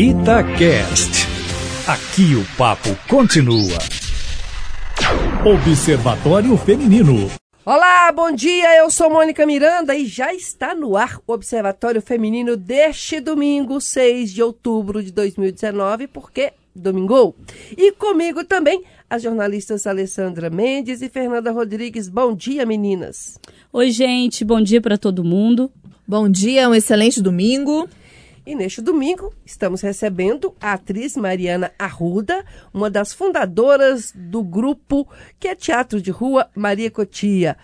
Itacast. 0.00 1.28
Aqui 1.86 2.34
o 2.34 2.42
papo 2.56 2.88
continua. 3.06 3.76
Observatório 5.44 6.56
Feminino. 6.56 7.30
Olá, 7.66 8.10
bom 8.10 8.32
dia. 8.32 8.78
Eu 8.78 8.90
sou 8.90 9.10
Mônica 9.10 9.44
Miranda 9.44 9.94
e 9.94 10.06
já 10.06 10.32
está 10.32 10.74
no 10.74 10.96
ar 10.96 11.20
o 11.26 11.34
Observatório 11.34 12.00
Feminino 12.00 12.56
deste 12.56 13.20
domingo, 13.20 13.78
6 13.78 14.32
de 14.32 14.42
outubro 14.42 15.02
de 15.02 15.12
2019, 15.12 16.06
porque 16.06 16.54
domingou. 16.74 17.36
E 17.76 17.92
comigo 17.92 18.42
também 18.42 18.82
as 19.10 19.22
jornalistas 19.22 19.86
Alessandra 19.86 20.48
Mendes 20.48 21.02
e 21.02 21.10
Fernanda 21.10 21.52
Rodrigues. 21.52 22.08
Bom 22.08 22.34
dia, 22.34 22.64
meninas. 22.64 23.38
Oi, 23.70 23.90
gente. 23.90 24.46
Bom 24.46 24.62
dia 24.62 24.80
para 24.80 24.96
todo 24.96 25.22
mundo. 25.22 25.70
Bom 26.08 26.26
dia, 26.26 26.70
um 26.70 26.74
excelente 26.74 27.20
domingo. 27.20 27.86
E 28.50 28.54
neste 28.56 28.82
domingo 28.82 29.32
estamos 29.46 29.80
recebendo 29.80 30.52
a 30.60 30.72
atriz 30.72 31.16
Mariana 31.16 31.70
Arruda, 31.78 32.44
uma 32.74 32.90
das 32.90 33.12
fundadoras 33.12 34.12
do 34.12 34.42
grupo 34.42 35.08
que 35.38 35.46
é 35.46 35.54
Teatro 35.54 36.02
de 36.02 36.10
Rua 36.10 36.50
Maria 36.52 36.90
Cotia. 36.90 37.56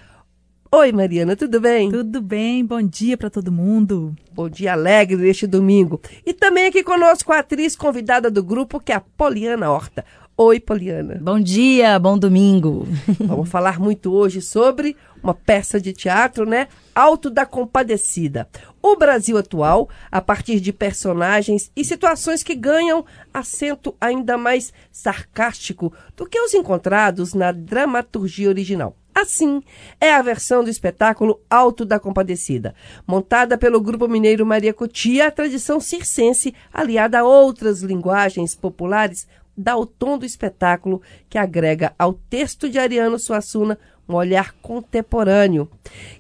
Oi, 0.71 0.93
Mariana, 0.93 1.35
tudo 1.35 1.61
bem? 1.61 1.91
Tudo 1.91 2.23
bem, 2.23 2.65
bom 2.65 2.81
dia 2.81 3.17
para 3.17 3.29
todo 3.29 3.51
mundo. 3.51 4.15
Bom 4.33 4.49
dia 4.49 4.75
alegre 4.75 5.17
neste 5.17 5.45
domingo. 5.45 6.01
E 6.25 6.33
também 6.33 6.67
aqui 6.67 6.85
conosco 6.85 7.33
a 7.33 7.41
atriz 7.41 7.75
convidada 7.75 8.31
do 8.31 8.45
grupo, 8.45 8.79
que 8.79 8.93
é 8.93 8.95
a 8.95 9.01
Poliana 9.01 9.69
Horta. 9.69 10.05
Oi, 10.39 10.61
Poliana. 10.61 11.19
Bom 11.19 11.41
dia, 11.41 11.99
bom 11.99 12.19
domingo. 12.19 12.87
Vamos 13.25 13.49
falar 13.49 13.81
muito 13.81 14.13
hoje 14.13 14.43
sobre 14.43 14.95
uma 15.23 15.33
peça 15.33 15.81
de 15.81 15.95
teatro, 15.95 16.45
né? 16.45 16.69
Alto 16.95 17.31
da 17.31 17.47
Compadecida. 17.47 18.47
O 18.83 18.97
Brasil 18.97 19.39
atual, 19.39 19.89
a 20.13 20.21
partir 20.21 20.61
de 20.61 20.75
personagens 20.75 21.73
e 21.75 21.83
situações 21.83 22.43
que 22.43 22.55
ganham 22.55 23.03
acento 23.33 23.95
ainda 23.99 24.37
mais 24.37 24.75
sarcástico 24.93 25.91
do 26.15 26.27
que 26.27 26.39
os 26.39 26.53
encontrados 26.53 27.33
na 27.33 27.51
dramaturgia 27.51 28.51
original. 28.51 28.95
Assim, 29.15 29.63
é 29.99 30.13
a 30.13 30.21
versão 30.21 30.63
do 30.63 30.69
espetáculo 30.69 31.41
Alto 31.49 31.83
da 31.87 31.99
Compadecida, 31.99 32.75
montada 33.07 33.57
pelo 33.57 33.81
grupo 33.81 34.07
mineiro 34.07 34.45
Maria 34.45 34.75
Cotia, 34.75 35.29
a 35.29 35.31
tradição 35.31 35.81
circense 35.81 36.55
aliada 36.71 37.21
a 37.21 37.25
outras 37.25 37.81
linguagens 37.81 38.55
populares 38.55 39.27
dá 39.57 39.77
o 39.77 39.87
tom 39.87 40.19
do 40.19 40.27
espetáculo 40.27 41.01
que 41.29 41.39
agrega 41.39 41.95
ao 41.99 42.13
texto 42.13 42.69
de 42.69 42.79
Ariano 42.79 43.19
Suassuna 43.19 43.79
um 44.09 44.15
olhar 44.15 44.55
contemporâneo. 44.63 45.69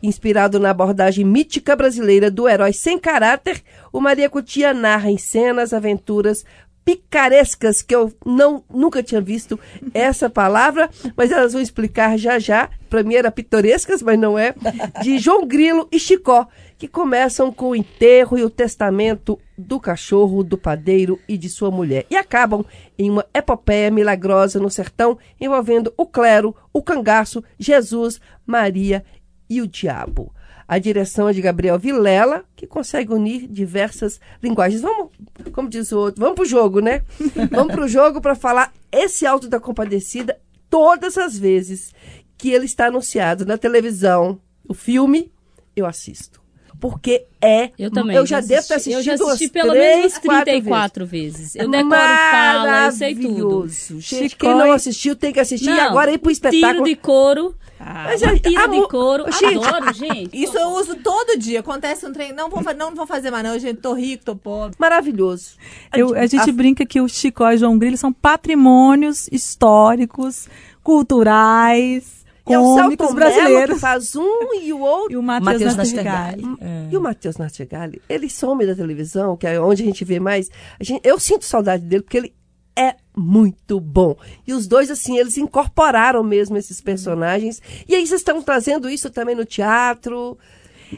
Inspirado 0.02 0.58
na 0.58 0.70
abordagem 0.70 1.24
mítica 1.24 1.76
brasileira 1.76 2.30
do 2.30 2.48
herói 2.48 2.72
sem 2.72 2.98
caráter, 2.98 3.62
o 3.92 4.00
Maria 4.00 4.28
Cotia 4.28 4.74
narra 4.74 5.10
em 5.10 5.18
cenas 5.18 5.72
aventuras 5.72 6.44
picarescas 6.84 7.82
que 7.82 7.94
eu 7.94 8.12
não 8.24 8.62
nunca 8.72 9.02
tinha 9.02 9.20
visto 9.20 9.58
essa 9.92 10.30
palavra, 10.30 10.88
mas 11.16 11.32
elas 11.32 11.52
vão 11.52 11.60
explicar 11.60 12.16
já 12.16 12.38
já. 12.38 12.70
Para 12.88 13.02
mim 13.02 13.16
era 13.16 13.28
pitorescas, 13.28 14.00
mas 14.00 14.16
não 14.16 14.38
é. 14.38 14.54
De 15.02 15.18
João 15.18 15.44
Grilo 15.44 15.88
e 15.90 15.98
Chicó, 15.98 16.46
que 16.78 16.86
começam 16.86 17.50
com 17.50 17.70
o 17.70 17.76
enterro 17.76 18.38
e 18.38 18.44
o 18.44 18.50
testamento 18.50 19.38
do 19.56 19.80
cachorro, 19.80 20.44
do 20.44 20.58
padeiro 20.58 21.18
e 21.28 21.38
de 21.38 21.48
sua 21.48 21.70
mulher. 21.70 22.04
E 22.10 22.16
acabam 22.16 22.64
em 22.98 23.10
uma 23.10 23.24
epopeia 23.32 23.90
milagrosa 23.90 24.60
no 24.60 24.70
sertão 24.70 25.18
envolvendo 25.40 25.92
o 25.96 26.06
clero, 26.06 26.54
o 26.72 26.82
cangaço, 26.82 27.42
Jesus, 27.58 28.20
Maria 28.46 29.04
e 29.48 29.62
o 29.62 29.66
diabo. 29.66 30.32
A 30.68 30.78
direção 30.78 31.28
é 31.28 31.32
de 31.32 31.40
Gabriel 31.40 31.78
Vilela, 31.78 32.44
que 32.56 32.66
consegue 32.66 33.12
unir 33.12 33.46
diversas 33.46 34.20
linguagens. 34.42 34.82
Vamos, 34.82 35.10
como 35.52 35.68
diz 35.68 35.92
o 35.92 35.98
outro, 35.98 36.20
vamos 36.20 36.34
pro 36.34 36.44
jogo, 36.44 36.80
né? 36.80 37.02
Vamos 37.52 37.72
pro 37.72 37.86
jogo 37.86 38.20
para 38.20 38.34
falar 38.34 38.72
esse 38.90 39.24
Alto 39.24 39.48
da 39.48 39.60
Compadecida 39.60 40.36
todas 40.68 41.16
as 41.16 41.38
vezes 41.38 41.94
que 42.36 42.50
ele 42.50 42.64
está 42.64 42.86
anunciado 42.86 43.46
na 43.46 43.56
televisão, 43.56 44.40
o 44.68 44.74
filme, 44.74 45.32
eu 45.74 45.86
assisto. 45.86 46.45
Porque 46.80 47.24
é. 47.40 47.70
Eu 47.78 47.90
também. 47.90 48.16
Eu 48.16 48.26
já 48.26 48.40
devo 48.40 48.66
ter 48.68 48.74
assistido 48.74 48.98
Eu 48.98 49.02
já 49.02 49.14
assisti 49.14 49.48
pelo 49.48 49.70
três, 49.70 49.96
menos 49.98 50.18
34 50.18 51.06
vezes. 51.06 51.54
Eu 51.56 51.70
decoro 51.70 51.90
fala, 51.90 52.86
eu 52.86 52.92
sei 52.92 53.14
tudo. 53.14 53.68
Chicói. 54.00 54.28
quem 54.38 54.54
não 54.54 54.72
assistiu 54.72 55.16
tem 55.16 55.32
que 55.32 55.40
assistir. 55.40 55.70
e 55.70 55.74
Não, 55.74 55.80
agora 55.84 56.12
ir 56.12 56.18
pro 56.18 56.30
espetáculo. 56.30 56.72
Tiro 56.72 56.84
de 56.84 56.96
couro. 56.96 57.54
Mas 57.78 58.20
Mas 58.20 58.22
a- 58.22 58.38
tiro 58.38 58.60
a 58.62 58.66
de 58.66 58.88
couro. 58.88 59.24
Gente, 59.38 59.64
Adoro, 59.66 59.92
gente. 59.94 60.30
Isso 60.32 60.56
eu 60.58 60.68
uso 60.70 60.96
todo 60.96 61.38
dia. 61.38 61.60
Acontece 61.60 62.06
um 62.06 62.12
trem, 62.12 62.32
não 62.32 62.48
vou, 62.48 62.62
não 62.74 62.94
vou 62.94 63.06
fazer 63.06 63.30
mais 63.30 63.44
não, 63.44 63.58
gente. 63.58 63.80
Tô 63.80 63.92
rico, 63.92 64.24
tô 64.24 64.34
pobre. 64.36 64.76
Maravilhoso. 64.78 65.50
Eu- 65.94 66.14
a 66.14 66.26
gente 66.26 66.48
A- 66.48 66.52
brinca 66.52 66.84
que 66.86 67.00
o 67.00 67.08
Chicó 67.08 67.50
e 67.52 67.56
o 67.56 67.58
João 67.58 67.78
Grilo 67.78 67.96
são 67.96 68.12
patrimônios 68.12 69.28
históricos, 69.30 70.48
culturais, 70.82 72.24
É 72.52 72.58
o 72.58 72.62
cômicos 72.62 73.06
Mello 73.08 73.16
brasileiros. 73.16 73.74
que 73.74 73.80
faz 73.80 74.14
um 74.16 74.54
e 74.62 74.72
o 74.72 74.80
outro. 74.80 75.12
E 75.12 75.16
o 75.16 75.22
Matheus 75.22 75.74
Nastergalli. 75.76 76.42
Nastergalli. 76.42 76.88
E 76.92 76.96
o 76.96 77.00
Matheus 77.00 77.36
Nartigali, 77.36 78.02
ele 78.08 78.28
some 78.30 78.64
da 78.66 78.74
televisão, 78.74 79.36
que 79.36 79.46
é 79.46 79.60
onde 79.60 79.82
a 79.82 79.86
gente 79.86 80.04
vê 80.04 80.20
mais. 80.20 80.48
A 80.78 80.84
gente- 80.84 81.00
eu 81.04 81.18
sinto 81.18 81.44
saudade 81.44 81.84
dele, 81.84 82.02
porque 82.02 82.16
ele 82.18 82.34
é 82.78 82.94
muito 83.16 83.80
bom. 83.80 84.14
E 84.46 84.52
os 84.52 84.66
dois, 84.66 84.90
assim, 84.90 85.18
eles 85.18 85.36
incorporaram 85.38 86.22
mesmo 86.22 86.56
esses 86.56 86.80
personagens. 86.80 87.60
E 87.88 87.94
aí 87.94 88.06
vocês 88.06 88.20
estão 88.20 88.40
trazendo 88.42 88.88
isso 88.88 89.08
também 89.10 89.34
no 89.34 89.44
teatro. 89.46 90.36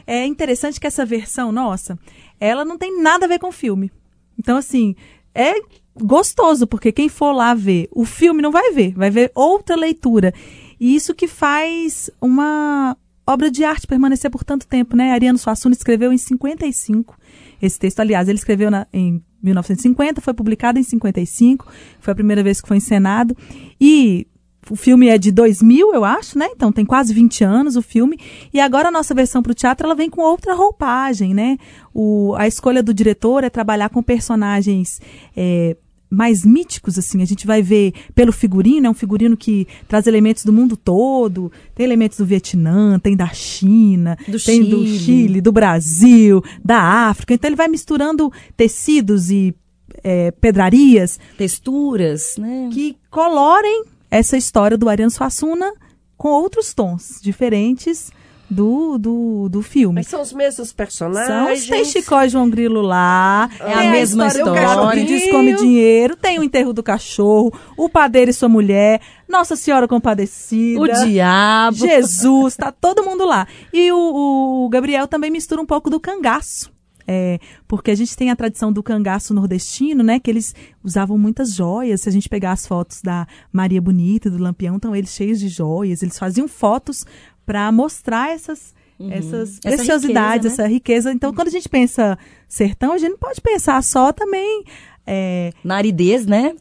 É 0.05 0.25
interessante 0.25 0.79
que 0.79 0.85
essa 0.85 1.05
versão 1.05 1.51
nossa, 1.51 1.97
ela 2.39 2.63
não 2.65 2.77
tem 2.77 3.01
nada 3.01 3.25
a 3.25 3.29
ver 3.29 3.39
com 3.39 3.47
o 3.47 3.51
filme. 3.51 3.91
Então, 4.37 4.57
assim, 4.57 4.93
é 5.33 5.53
gostoso, 5.95 6.67
porque 6.67 6.91
quem 6.91 7.09
for 7.09 7.31
lá 7.31 7.53
ver 7.53 7.87
o 7.91 8.05
filme 8.05 8.41
não 8.41 8.51
vai 8.51 8.71
ver, 8.71 8.93
vai 8.93 9.09
ver 9.09 9.31
outra 9.33 9.75
leitura. 9.75 10.33
E 10.79 10.95
isso 10.95 11.13
que 11.13 11.27
faz 11.27 12.09
uma 12.21 12.95
obra 13.27 13.51
de 13.51 13.63
arte 13.63 13.85
permanecer 13.85 14.31
por 14.31 14.43
tanto 14.43 14.65
tempo, 14.67 14.95
né? 14.95 15.11
Ariano 15.11 15.37
Suassuna 15.37 15.75
escreveu 15.75 16.11
em 16.11 16.17
55 16.17 17.15
esse 17.61 17.77
texto. 17.77 17.99
Aliás, 17.99 18.27
ele 18.27 18.37
escreveu 18.39 18.71
na- 18.71 18.87
em 18.91 19.21
1950, 19.43 20.19
foi 20.21 20.33
publicado 20.33 20.79
em 20.79 20.83
55, 20.83 21.67
foi 21.99 22.11
a 22.11 22.15
primeira 22.15 22.41
vez 22.43 22.59
que 22.61 22.67
foi 22.67 22.77
encenado. 22.77 23.35
E 23.79 24.25
o 24.69 24.75
filme 24.75 25.07
é 25.07 25.17
de 25.17 25.31
2000, 25.31 25.93
eu 25.93 26.03
acho, 26.03 26.37
né? 26.37 26.47
Então 26.51 26.71
tem 26.71 26.85
quase 26.85 27.13
20 27.13 27.43
anos 27.43 27.75
o 27.75 27.81
filme. 27.81 28.17
E 28.53 28.59
agora 28.59 28.89
a 28.89 28.91
nossa 28.91 29.13
versão 29.13 29.41
para 29.43 29.51
o 29.51 29.55
teatro 29.55 29.85
ela 29.85 29.95
vem 29.95 30.09
com 30.09 30.21
outra 30.21 30.53
roupagem, 30.55 31.33
né? 31.33 31.57
O, 31.93 32.33
a 32.37 32.47
escolha 32.47 32.81
do 32.81 32.93
diretor 32.93 33.43
é 33.43 33.49
trabalhar 33.49 33.89
com 33.89 34.01
personagens 34.03 34.99
é, 35.35 35.75
mais 36.09 36.45
míticos, 36.45 36.97
assim. 36.97 37.21
A 37.21 37.25
gente 37.25 37.45
vai 37.45 37.61
ver 37.61 37.93
pelo 38.15 38.31
figurino, 38.31 38.87
é 38.87 38.89
um 38.89 38.93
figurino 38.93 39.37
que 39.37 39.67
traz 39.87 40.07
elementos 40.07 40.43
do 40.43 40.51
mundo 40.51 40.75
todo. 40.75 41.51
Tem 41.75 41.85
elementos 41.85 42.17
do 42.17 42.25
Vietnã, 42.25 42.97
tem 42.99 43.15
da 43.15 43.27
China, 43.27 44.17
Do 44.27 44.39
tem 44.39 44.63
do 44.63 44.85
Chile. 44.85 44.99
Chile, 44.99 45.41
do 45.41 45.51
Brasil, 45.51 46.43
da 46.63 46.81
África. 47.09 47.33
Então 47.33 47.47
ele 47.47 47.55
vai 47.55 47.67
misturando 47.67 48.31
tecidos 48.57 49.29
e 49.29 49.53
é, 50.03 50.31
pedrarias 50.31 51.19
Texturas, 51.37 52.35
né? 52.37 52.69
que 52.71 52.95
colorem 53.09 53.83
essa 54.09 54.37
história 54.37 54.77
do 54.77 54.89
Ariano 54.89 55.11
Suassuna 55.11 55.73
com 56.17 56.29
outros 56.29 56.73
tons 56.73 57.19
diferentes 57.21 58.11
do, 58.49 58.97
do, 58.97 59.49
do 59.49 59.61
filme. 59.61 59.95
Mas 59.95 60.07
são 60.07 60.21
os 60.21 60.33
mesmos 60.33 60.69
São, 60.69 60.75
personagens. 60.75 61.67
tem 61.67 61.85
Chicó 61.85 62.23
e 62.23 62.29
João 62.29 62.49
Grilo 62.49 62.81
lá. 62.81 63.49
É 63.59 63.73
a 63.73 63.77
tem 63.79 63.91
mesma 63.91 64.27
história. 64.27 64.61
cachorro 64.61 64.91
que 64.91 65.03
descome 65.03 65.55
dinheiro. 65.55 66.15
Tem 66.15 66.39
o 66.39 66.43
enterro 66.43 66.73
do 66.73 66.81
cachorro. 66.81 67.53
O 67.77 67.87
padeiro 67.87 68.31
e 68.31 68.33
sua 68.33 68.49
mulher. 68.49 69.01
Nossa 69.27 69.55
Senhora 69.55 69.87
Compadecida. 69.87 70.81
O 70.81 70.87
diabo. 70.87 71.77
Jesus, 71.77 72.55
tá 72.55 72.71
todo 72.71 73.03
mundo 73.03 73.25
lá. 73.25 73.47
E 73.71 73.91
o, 73.91 74.65
o 74.65 74.69
Gabriel 74.69 75.07
também 75.07 75.29
mistura 75.29 75.61
um 75.61 75.65
pouco 75.65 75.89
do 75.89 75.99
cangaço. 75.99 76.71
É, 77.11 77.39
porque 77.67 77.89
a 77.89 77.95
gente 77.95 78.15
tem 78.15 78.29
a 78.29 78.35
tradição 78.35 78.71
do 78.71 78.83
cangaço 78.83 79.33
nordestino, 79.33 80.03
né? 80.03 80.19
Que 80.19 80.29
eles 80.29 80.53
usavam 80.83 81.17
muitas 81.17 81.55
joias. 81.55 82.01
Se 82.01 82.09
a 82.09 82.11
gente 82.11 82.29
pegar 82.29 82.51
as 82.51 82.67
fotos 82.67 83.01
da 83.01 83.27
Maria 83.51 83.81
Bonita, 83.81 84.29
do 84.29 84.37
Lampião, 84.37 84.75
estão 84.75 84.95
eles 84.95 85.09
cheios 85.09 85.39
de 85.39 85.47
joias. 85.49 86.03
Eles 86.03 86.19
faziam 86.19 86.47
fotos 86.47 87.05
para 87.49 87.71
mostrar 87.71 88.29
essas, 88.29 88.75
essas 89.09 89.57
Essa 89.65 89.77
preciosidades, 89.77 90.43
riqueza, 90.43 90.47
né? 90.49 90.53
essa 90.53 90.67
riqueza. 90.67 91.11
Então, 91.11 91.33
quando 91.33 91.47
a 91.47 91.51
gente 91.51 91.67
pensa 91.67 92.15
sertão, 92.47 92.93
a 92.93 92.97
gente 92.99 93.09
não 93.09 93.17
pode 93.17 93.41
pensar 93.41 93.81
só 93.81 94.13
também. 94.13 94.63
é, 95.07 95.51
Na 95.63 95.77
aridez, 95.77 96.27
né? 96.27 96.55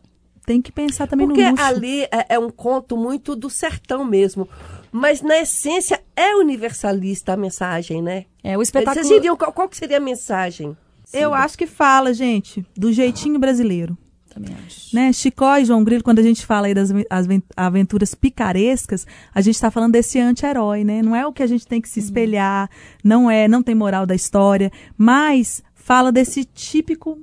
tem 0.46 0.62
que 0.62 0.72
pensar 0.72 1.06
também 1.06 1.26
Porque 1.26 1.44
no 1.44 1.50
luxo. 1.50 1.62
ali 1.62 2.04
é, 2.04 2.24
é 2.30 2.38
um 2.38 2.48
conto 2.48 2.96
muito 2.96 3.36
do 3.36 3.50
sertão 3.50 4.02
mesmo. 4.02 4.48
Mas, 4.90 5.20
na 5.20 5.36
essência, 5.40 6.02
é 6.16 6.34
universalista 6.36 7.34
a 7.34 7.36
mensagem, 7.36 8.00
né? 8.00 8.24
É 8.42 8.56
o 8.56 8.62
espetáculo. 8.62 9.04
Vocês 9.04 9.14
diriam 9.14 9.36
qual, 9.36 9.52
qual 9.52 9.68
que 9.68 9.76
seria 9.76 9.98
a 9.98 10.00
mensagem? 10.00 10.74
Eu 11.12 11.34
acho 11.34 11.58
que 11.58 11.66
fala, 11.66 12.14
gente, 12.14 12.64
do 12.74 12.90
jeitinho 12.94 13.38
brasileiro. 13.38 13.94
Também 14.40 14.56
acho. 14.66 14.94
Né? 14.94 15.12
Chicó 15.12 15.56
e 15.58 15.64
João 15.64 15.82
Grilo, 15.84 16.02
quando 16.02 16.18
a 16.18 16.22
gente 16.22 16.44
fala 16.46 16.66
aí 16.68 16.74
das 16.74 16.90
aven- 16.90 17.06
as 17.10 17.24
aven- 17.24 17.42
aventuras 17.56 18.14
picarescas, 18.14 19.06
a 19.34 19.40
gente 19.40 19.54
está 19.54 19.70
falando 19.70 19.92
desse 19.92 20.18
anti-herói, 20.18 20.84
né? 20.84 21.02
Não 21.02 21.14
é 21.14 21.26
o 21.26 21.32
que 21.32 21.42
a 21.42 21.46
gente 21.46 21.66
tem 21.66 21.80
que 21.80 21.88
se 21.88 22.00
espelhar, 22.00 22.70
não 23.02 23.30
é, 23.30 23.46
não 23.48 23.62
tem 23.62 23.74
moral 23.74 24.06
da 24.06 24.14
história, 24.14 24.70
mas 24.96 25.62
fala 25.74 26.10
desse 26.12 26.44
típico 26.44 27.18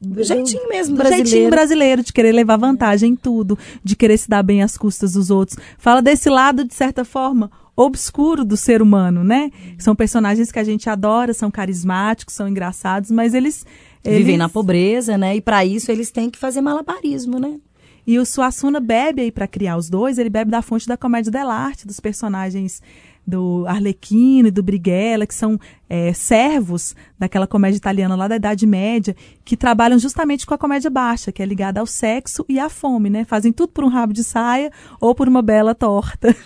Do 0.00 0.22
jeitinho 0.22 0.68
mesmo 0.68 0.94
do 0.94 0.98
brasileiro. 0.98 1.28
jeitinho 1.28 1.50
brasileiro, 1.50 2.02
de 2.02 2.12
querer 2.12 2.32
levar 2.32 2.56
vantagem 2.56 3.12
em 3.12 3.16
tudo, 3.16 3.58
de 3.82 3.96
querer 3.96 4.18
se 4.18 4.28
dar 4.28 4.42
bem 4.42 4.62
às 4.62 4.76
custas 4.76 5.12
dos 5.14 5.30
outros. 5.30 5.58
Fala 5.78 6.00
desse 6.02 6.28
lado, 6.28 6.64
de 6.64 6.74
certa 6.74 7.04
forma, 7.04 7.50
obscuro 7.76 8.44
do 8.44 8.56
ser 8.56 8.80
humano, 8.82 9.24
né? 9.24 9.50
São 9.78 9.96
personagens 9.96 10.52
que 10.52 10.58
a 10.58 10.64
gente 10.64 10.88
adora, 10.88 11.32
são 11.34 11.50
carismáticos, 11.50 12.34
são 12.34 12.48
engraçados, 12.48 13.10
mas 13.10 13.34
eles. 13.34 13.64
Vivem 14.04 14.20
eles- 14.26 14.38
na 14.38 14.48
pobreza, 14.48 15.16
né? 15.16 15.36
E 15.36 15.40
para 15.40 15.64
isso 15.64 15.90
eles 15.90 16.10
têm 16.10 16.28
que 16.30 16.38
fazer 16.38 16.60
malabarismo, 16.60 17.38
né? 17.38 17.58
E 18.06 18.18
o 18.18 18.26
Suassuna 18.26 18.80
bebe 18.80 19.22
aí 19.22 19.32
para 19.32 19.46
criar 19.46 19.76
os 19.78 19.88
dois, 19.88 20.18
ele 20.18 20.28
bebe 20.28 20.50
da 20.50 20.60
fonte 20.60 20.86
da 20.86 20.96
comédia 20.96 21.32
dell'arte, 21.32 21.86
dos 21.86 22.00
personagens 22.00 22.82
do 23.26 23.64
Arlequino 23.66 24.48
e 24.48 24.50
do 24.50 24.62
Brighella, 24.62 25.26
que 25.26 25.34
são 25.34 25.58
é, 25.88 26.12
servos 26.12 26.94
daquela 27.18 27.46
comédia 27.46 27.76
italiana 27.76 28.16
lá 28.16 28.28
da 28.28 28.36
Idade 28.36 28.66
Média, 28.66 29.14
que 29.44 29.56
trabalham 29.56 29.98
justamente 29.98 30.46
com 30.46 30.54
a 30.54 30.58
comédia 30.58 30.90
baixa, 30.90 31.30
que 31.30 31.42
é 31.42 31.46
ligada 31.46 31.80
ao 31.80 31.86
sexo 31.86 32.44
e 32.48 32.58
à 32.58 32.68
fome, 32.68 33.08
né? 33.08 33.24
Fazem 33.24 33.52
tudo 33.52 33.70
por 33.70 33.84
um 33.84 33.88
rabo 33.88 34.12
de 34.12 34.24
saia 34.24 34.70
ou 35.00 35.14
por 35.14 35.28
uma 35.28 35.42
bela 35.42 35.74
torta. 35.74 36.34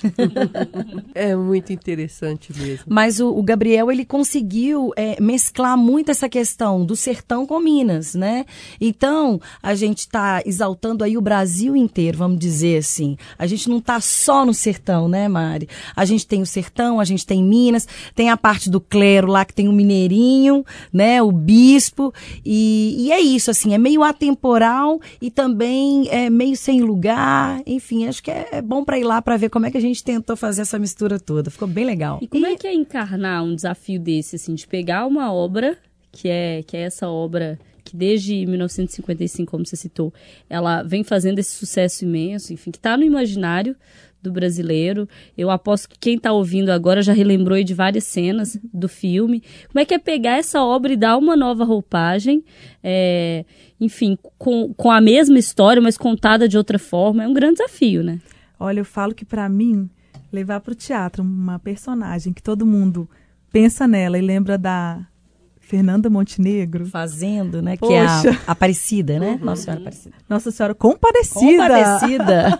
É 1.15 1.35
muito 1.35 1.73
interessante 1.73 2.53
mesmo. 2.57 2.85
Mas 2.89 3.19
o, 3.19 3.31
o 3.31 3.43
Gabriel, 3.43 3.91
ele 3.91 4.05
conseguiu 4.05 4.93
é, 4.97 5.21
mesclar 5.21 5.77
muito 5.77 6.11
essa 6.11 6.29
questão 6.29 6.85
do 6.85 6.95
sertão 6.95 7.47
com 7.47 7.59
Minas, 7.59 8.15
né? 8.15 8.45
Então, 8.81 9.41
a 9.63 9.75
gente 9.75 10.01
está 10.01 10.43
exaltando 10.45 11.03
aí 11.03 11.17
o 11.17 11.21
Brasil 11.21 11.75
inteiro, 11.75 12.19
vamos 12.19 12.39
dizer 12.39 12.79
assim. 12.79 13.17
A 13.39 13.47
gente 13.47 13.69
não 13.69 13.79
está 13.79 14.01
só 14.01 14.45
no 14.45 14.55
sertão, 14.55 15.09
né, 15.09 15.29
Mari? 15.29 15.69
A 15.97 16.05
gente 16.05 16.27
tem 16.27 16.43
o 16.43 16.47
sertão, 16.47 17.01
a 17.01 17.05
gente 17.05 17.27
tem 17.27 17.43
Minas, 17.43 17.89
tem 18.15 18.31
a 18.31 18.37
parte 18.37 18.71
do 18.71 18.81
clero 18.81 19.28
lá 19.29 19.45
que 19.45 19.55
tem 19.55 19.69
o 19.69 19.73
mineirinho, 19.73 20.65
né? 20.93 21.23
O 21.23 21.31
bispo. 21.31 22.13
E, 22.45 22.97
e 22.99 23.13
é 23.13 23.21
isso, 23.21 23.51
assim, 23.51 23.75
é 23.75 23.79
meio 23.79 24.03
atemporal 24.03 25.01
e 25.21 25.31
também 25.31 26.09
é 26.11 26.29
meio 26.31 26.57
sem 26.57 26.81
lugar. 26.81 27.63
Enfim, 27.67 28.07
acho 28.07 28.23
que 28.23 28.31
é, 28.31 28.49
é 28.53 28.63
bom 28.63 28.85
para 28.85 28.99
ir 28.99 29.05
lá 29.05 29.21
para 29.23 29.37
ver 29.37 29.49
como 29.49 29.67
é 29.67 29.71
que 29.71 29.79
a 29.79 29.81
gente 29.81 30.03
tentou 30.03 30.37
fazer 30.37 30.63
essa 30.63 30.79
mistura 30.79 31.19
toda. 31.19 31.51
Ficou 31.51 31.69
bem 31.69 31.85
legal. 31.85 32.19
E 32.23 32.27
como 32.27 32.47
é 32.47 32.57
que 32.57 32.67
é 32.67 32.75
encarnar 32.75 33.45
um 33.45 33.55
desafio 33.55 34.01
desse, 34.01 34.37
assim, 34.37 34.55
de 34.55 34.67
pegar 34.67 35.07
uma 35.07 35.33
obra, 35.33 35.79
que 36.11 36.29
é, 36.29 36.63
que 36.67 36.77
é 36.77 36.81
essa 36.81 37.09
obra 37.09 37.59
que 37.89 37.97
desde 37.97 38.45
1955, 38.45 39.51
como 39.51 39.65
você 39.65 39.75
citou, 39.75 40.13
ela 40.49 40.83
vem 40.83 41.03
fazendo 41.03 41.39
esse 41.39 41.53
sucesso 41.53 42.05
imenso, 42.05 42.53
enfim, 42.53 42.71
que 42.71 42.77
está 42.77 42.97
no 42.99 43.05
imaginário 43.05 43.75
do 44.29 44.33
brasileiro. 44.33 45.09
Eu 45.37 45.51
aposto 45.51 45.89
que 45.89 45.99
quem 45.99 46.17
está 46.17 46.33
ouvindo 46.33 46.71
agora 46.71 47.03
já 47.03 47.13
relembrou 47.13 47.63
de 47.63 47.75
várias 47.75 48.05
cenas 48.05 48.59
do 48.73 48.89
filme. 48.89 49.43
Como 49.69 49.81
é 49.81 49.85
que 49.85 49.95
é 49.95 49.99
pegar 49.99 50.39
essa 50.39 50.63
obra 50.63 50.93
e 50.93 50.97
dar 50.97 51.17
uma 51.17 51.37
nova 51.37 51.65
roupagem, 51.65 52.45
é, 52.83 53.45
enfim, 53.81 54.17
com, 54.39 54.73
com 54.75 54.91
a 54.91 55.01
mesma 55.01 55.39
história, 55.39 55.83
mas 55.83 55.99
contada 55.99 56.49
de 56.49 56.57
outra 56.57 56.79
forma? 56.79 57.25
É 57.25 57.29
um 57.29 57.35
grande 57.35 57.57
desafio, 57.59 58.03
né? 58.03 58.21
Olha, 58.61 58.81
eu 58.81 58.85
falo 58.85 59.15
que 59.15 59.25
para 59.25 59.49
mim, 59.49 59.89
levar 60.33 60.61
para 60.61 60.73
o 60.73 60.77
teatro 60.77 61.23
uma 61.23 61.59
personagem 61.59 62.33
que 62.33 62.43
todo 62.43 62.67
mundo 62.67 63.09
pensa 63.51 63.87
nela 63.87 64.19
e 64.19 64.23
lembra 64.23 64.59
da 64.59 65.07
Fernanda 65.69 66.09
Montenegro, 66.09 66.87
Fazendo, 66.87 67.61
né? 67.61 67.77
Que 67.77 67.93
é 67.93 68.01
a 68.01 68.23
Poxa. 68.23 68.41
Aparecida, 68.47 69.19
né? 69.19 69.39
Nossa 69.43 69.65
Senhora 69.65 69.81
Aparecida. 69.83 70.15
Nossa 70.27 70.51
Senhora 70.51 70.75
Compadecida. 70.75 71.63
Compadecida. 71.63 72.59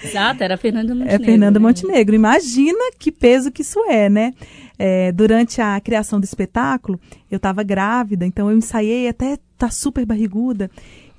Exato, 0.02 0.42
era 0.42 0.54
a 0.54 0.56
Fernanda 0.56 0.92
É 0.92 0.94
Montenegro. 0.94 1.26
Fernanda 1.26 1.60
né? 1.60 1.66
Montenegro. 1.66 2.14
Imagina 2.14 2.92
que 2.98 3.12
peso 3.12 3.52
que 3.52 3.60
isso 3.60 3.78
é, 3.90 4.08
né? 4.08 4.32
É, 4.78 5.12
durante 5.12 5.60
a 5.60 5.78
criação 5.80 6.18
do 6.18 6.24
espetáculo, 6.24 6.98
eu 7.30 7.36
estava 7.36 7.62
grávida, 7.62 8.24
então 8.24 8.50
eu 8.50 8.56
ensaiei 8.56 9.06
até 9.06 9.36
tá 9.58 9.68
super 9.68 10.06
barriguda. 10.06 10.70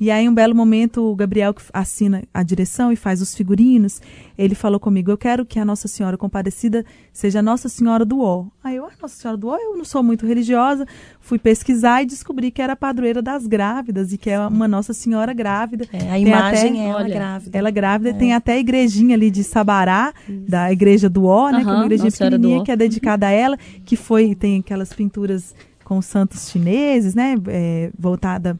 E 0.01 0.09
aí, 0.09 0.27
um 0.27 0.33
belo 0.33 0.56
momento, 0.56 1.00
o 1.12 1.15
Gabriel, 1.15 1.53
que 1.53 1.62
assina 1.71 2.24
a 2.33 2.42
direção 2.42 2.92
e 2.92 2.95
faz 2.95 3.21
os 3.21 3.36
figurinos, 3.36 4.01
ele 4.36 4.56
falou 4.56 4.80
comigo: 4.80 5.12
Eu 5.12 5.18
quero 5.18 5.45
que 5.45 5.59
a 5.59 5.63
Nossa 5.63 5.88
Senhora 5.88 6.18
Compadecida 6.18 6.83
seja 7.13 7.38
a 7.38 7.42
Nossa 7.44 7.69
Senhora 7.69 8.03
do 8.03 8.19
Ó. 8.19 8.48
Aí 8.63 8.77
eu, 8.77 8.86
ah, 8.88 8.89
Nossa 9.00 9.15
Senhora 9.15 9.38
do 9.38 9.50
Ó, 9.50 9.56
eu 9.56 9.77
não 9.77 9.86
sou 9.86 10.01
muito 10.01 10.25
religiosa, 10.25 10.88
fui 11.19 11.38
pesquisar 11.38 12.01
e 12.01 12.07
descobri 12.07 12.50
que 12.50 12.63
era 12.63 12.74
a 12.74 12.75
padroeira 12.75 13.21
das 13.21 13.45
grávidas 13.45 14.12
e 14.12 14.18
que 14.18 14.31
é 14.31 14.39
uma 14.39 14.68
Nossa 14.68 14.92
Senhora 14.92 15.33
grávida. 15.33 15.86
É, 15.94 15.98
a 16.09 16.13
Tem 16.13 16.27
imagem 16.27 16.69
até- 16.71 16.80
é 16.80 16.86
ela 16.89 16.95
Olha, 17.03 17.13
grávida. 17.13 17.57
ela 17.59 17.69
grávida 17.69 18.13
tem 18.15 18.33
até 18.33 18.53
a 18.53 18.57
igrejinha 18.57 19.13
ali 19.15 19.30
de 19.30 19.44
Sabará, 19.44 20.15
da 20.27 20.71
igreja 20.71 21.07
do 21.07 21.25
Ó, 21.25 21.51
né? 21.51 21.63
que 21.63 21.69
é 21.69 21.74
uma 21.74 21.86
igrejinha 21.86 22.06
Nossa 22.07 22.25
pequenininha 22.25 22.63
que 22.63 22.71
é 22.71 22.75
dedicada 22.75 23.27
a 23.27 23.31
ela, 23.31 23.56
que 23.86 23.95
foi, 23.95 24.33
tem 24.33 24.62
aquelas 24.62 24.92
pinturas 24.94 25.53
com 25.83 26.00
os 26.00 26.07
santos 26.07 26.50
chineses, 26.50 27.13
né? 27.13 27.36
é, 27.50 27.92
voltada, 28.00 28.59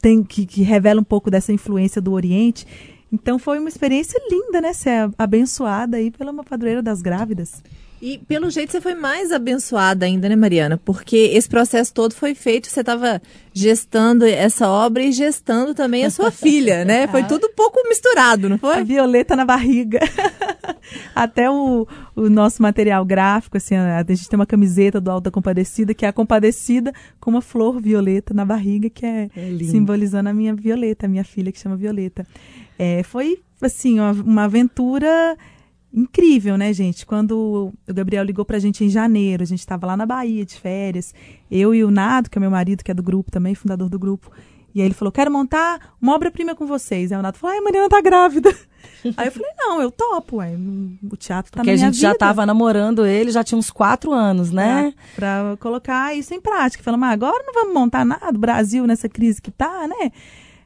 tem 0.00 0.22
que, 0.22 0.46
que 0.46 0.62
revela 0.62 1.00
um 1.00 1.04
pouco 1.04 1.30
dessa 1.30 1.52
influência 1.52 2.00
do 2.00 2.12
Oriente. 2.12 2.66
Então 3.12 3.38
foi 3.38 3.58
uma 3.58 3.68
experiência 3.68 4.20
linda, 4.30 4.60
né? 4.60 4.72
Ser 4.72 5.10
abençoada 5.16 5.96
aí 5.96 6.10
pela 6.10 6.32
uma 6.32 6.44
padroeira 6.44 6.82
das 6.82 7.00
grávidas. 7.00 7.62
E 8.06 8.18
pelo 8.18 8.50
jeito 8.50 8.70
você 8.70 8.82
foi 8.82 8.94
mais 8.94 9.32
abençoada 9.32 10.04
ainda, 10.04 10.28
né, 10.28 10.36
Mariana? 10.36 10.76
Porque 10.76 11.16
esse 11.16 11.48
processo 11.48 11.94
todo 11.94 12.14
foi 12.14 12.34
feito, 12.34 12.68
você 12.68 12.80
estava 12.80 13.18
gestando 13.50 14.26
essa 14.26 14.68
obra 14.68 15.02
e 15.02 15.10
gestando 15.10 15.72
também 15.72 16.04
a 16.04 16.10
sua 16.10 16.28
filha, 16.30 16.84
né? 16.84 17.06
Foi 17.08 17.24
tudo 17.24 17.46
um 17.46 17.54
pouco 17.54 17.80
misturado, 17.88 18.46
não 18.46 18.56
A 18.56 18.58
foi? 18.58 18.84
violeta 18.84 19.34
na 19.34 19.46
barriga. 19.46 20.00
Até 21.16 21.50
o, 21.50 21.88
o 22.14 22.28
nosso 22.28 22.60
material 22.60 23.06
gráfico, 23.06 23.56
assim, 23.56 23.74
a, 23.74 24.00
a 24.00 24.04
gente 24.14 24.28
tem 24.28 24.38
uma 24.38 24.44
camiseta 24.44 25.00
do 25.00 25.10
Alta 25.10 25.30
Compadecida, 25.30 25.94
que 25.94 26.04
é 26.04 26.08
a 26.08 26.12
Compadecida 26.12 26.92
com 27.18 27.30
uma 27.30 27.40
flor 27.40 27.80
violeta 27.80 28.34
na 28.34 28.44
barriga, 28.44 28.90
que 28.90 29.06
é, 29.06 29.30
É 29.34 29.58
simbolizando 29.64 30.28
a 30.28 30.34
minha 30.34 30.54
Violeta, 30.54 31.06
a 31.06 31.08
minha 31.08 31.24
filha 31.24 31.50
que 31.50 31.58
chama 31.58 31.74
Violeta. 31.74 32.26
É, 32.78 33.02
foi, 33.02 33.38
assim, 33.62 33.98
uma, 33.98 34.12
uma 34.12 34.44
aventura 34.44 35.38
incrível, 35.94 36.56
né, 36.58 36.72
gente? 36.72 37.06
Quando 37.06 37.72
o 37.88 37.94
Gabriel 37.94 38.24
ligou 38.24 38.44
pra 38.44 38.58
gente 38.58 38.84
em 38.84 38.88
janeiro, 38.88 39.42
a 39.42 39.46
gente 39.46 39.60
estava 39.60 39.86
lá 39.86 39.96
na 39.96 40.04
Bahia 40.04 40.44
de 40.44 40.54
férias, 40.56 41.14
eu 41.50 41.74
e 41.74 41.84
o 41.84 41.90
Nado, 41.90 42.28
que 42.28 42.36
é 42.36 42.40
meu 42.40 42.50
marido, 42.50 42.82
que 42.82 42.90
é 42.90 42.94
do 42.94 43.02
grupo 43.02 43.30
também, 43.30 43.54
fundador 43.54 43.88
do 43.88 43.98
grupo, 43.98 44.30
e 44.74 44.80
aí 44.80 44.88
ele 44.88 44.94
falou, 44.94 45.12
quero 45.12 45.30
montar 45.30 45.94
uma 46.02 46.14
obra-prima 46.14 46.52
com 46.56 46.66
vocês. 46.66 47.12
Aí 47.12 47.18
o 47.18 47.22
Nado 47.22 47.38
falou, 47.38 47.54
ai, 47.54 47.60
a 47.60 47.62
Mariana 47.62 47.88
tá 47.88 48.00
grávida. 48.00 48.52
Aí 49.16 49.28
eu 49.28 49.32
falei, 49.32 49.50
não, 49.56 49.80
eu 49.80 49.90
topo, 49.90 50.36
ué, 50.38 50.54
o 51.10 51.16
teatro 51.16 51.52
tá 51.52 51.58
Porque 51.58 51.70
na 51.70 51.74
a 51.74 51.76
minha 51.76 51.86
gente 51.90 52.00
já 52.00 52.08
vida. 52.08 52.16
estava 52.16 52.44
namorando 52.44 53.06
ele, 53.06 53.30
já 53.30 53.44
tinha 53.44 53.58
uns 53.58 53.70
quatro 53.70 54.12
anos, 54.12 54.50
né? 54.50 54.92
Pra, 55.14 55.42
pra 55.44 55.56
colocar 55.58 56.14
isso 56.14 56.34
em 56.34 56.40
prática. 56.40 56.82
Falamos, 56.82 57.06
ah, 57.08 57.12
agora 57.12 57.44
não 57.46 57.52
vamos 57.54 57.74
montar 57.74 58.04
nada, 58.04 58.36
o 58.36 58.38
Brasil 58.40 58.86
nessa 58.86 59.08
crise 59.08 59.40
que 59.40 59.50
tá, 59.50 59.86
né? 59.86 60.10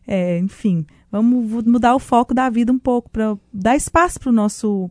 É, 0.06 0.38
enfim, 0.38 0.86
vamos 1.12 1.64
mudar 1.64 1.94
o 1.94 1.98
foco 1.98 2.32
da 2.32 2.48
vida 2.48 2.72
um 2.72 2.78
pouco, 2.78 3.10
para 3.10 3.36
dar 3.52 3.76
espaço 3.76 4.18
para 4.18 4.30
o 4.30 4.32
nosso. 4.32 4.90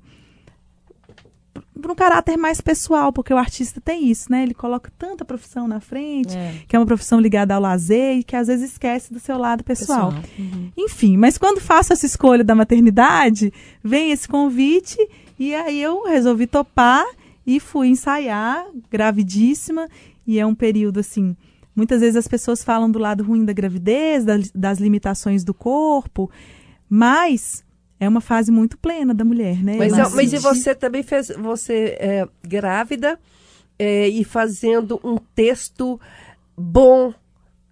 Para 1.78 1.92
um 1.92 1.96
caráter 1.96 2.38
mais 2.38 2.62
pessoal, 2.62 3.12
porque 3.14 3.34
o 3.34 3.38
artista 3.38 3.80
tem 3.80 4.10
isso, 4.10 4.32
né? 4.32 4.44
Ele 4.44 4.54
coloca 4.54 4.92
tanta 4.98 5.24
profissão 5.26 5.68
na 5.68 5.80
frente, 5.80 6.36
É. 6.36 6.54
que 6.68 6.76
é 6.76 6.80
uma 6.80 6.86
profissão 6.86 7.20
ligada 7.20 7.54
ao 7.56 7.62
lazer 7.62 8.18
e 8.18 8.24
que 8.24 8.36
às 8.36 8.48
vezes 8.48 8.72
esquece 8.72 9.14
do 9.14 9.20
seu 9.20 9.38
lado 9.38 9.64
pessoal. 9.64 10.12
Pessoal. 10.12 10.24
Uhum. 10.40 10.72
Enfim, 10.78 11.18
mas 11.18 11.38
quando 11.38 11.60
faço 11.60 11.94
essa 11.94 12.06
escolha 12.06 12.44
da 12.44 12.56
maternidade, 12.56 13.52
vem 13.84 14.12
esse 14.12 14.28
convite 14.28 14.98
e 15.40 15.54
aí 15.54 15.82
eu 15.82 16.04
resolvi 16.06 16.48
topar 16.48 17.06
e 17.46 17.60
fui 17.60 17.88
ensaiar, 17.88 18.66
gravidíssima, 18.92 19.88
e 20.26 20.40
é 20.40 20.46
um 20.46 20.54
período 20.56 21.00
assim. 21.00 21.36
Muitas 21.76 22.02
vezes 22.02 22.16
as 22.16 22.28
pessoas 22.28 22.64
falam 22.64 22.90
do 22.90 23.00
lado 23.00 23.24
ruim 23.24 23.46
da 23.46 23.54
gravidez, 23.54 24.26
das, 24.26 24.52
das 24.52 24.80
limitações 24.80 25.44
do 25.44 25.54
corpo, 25.54 26.30
mas 26.90 27.64
é 28.00 28.08
uma 28.08 28.22
fase 28.22 28.52
muito 28.52 28.78
plena 28.78 29.14
da 29.14 29.26
mulher, 29.26 29.64
né? 29.64 29.76
Mas, 29.78 29.98
Eu 29.98 30.06
é- 30.06 30.10
mas 30.10 30.34
e 30.34 30.38
você 30.38 30.74
também 30.76 31.04
fez, 31.04 31.30
você 31.30 31.98
é 32.00 32.28
grávida 32.44 33.20
é, 33.80 34.08
e 34.08 34.24
fazendo 34.24 35.00
um 35.04 35.18
texto 35.36 36.00
bom, 36.58 37.14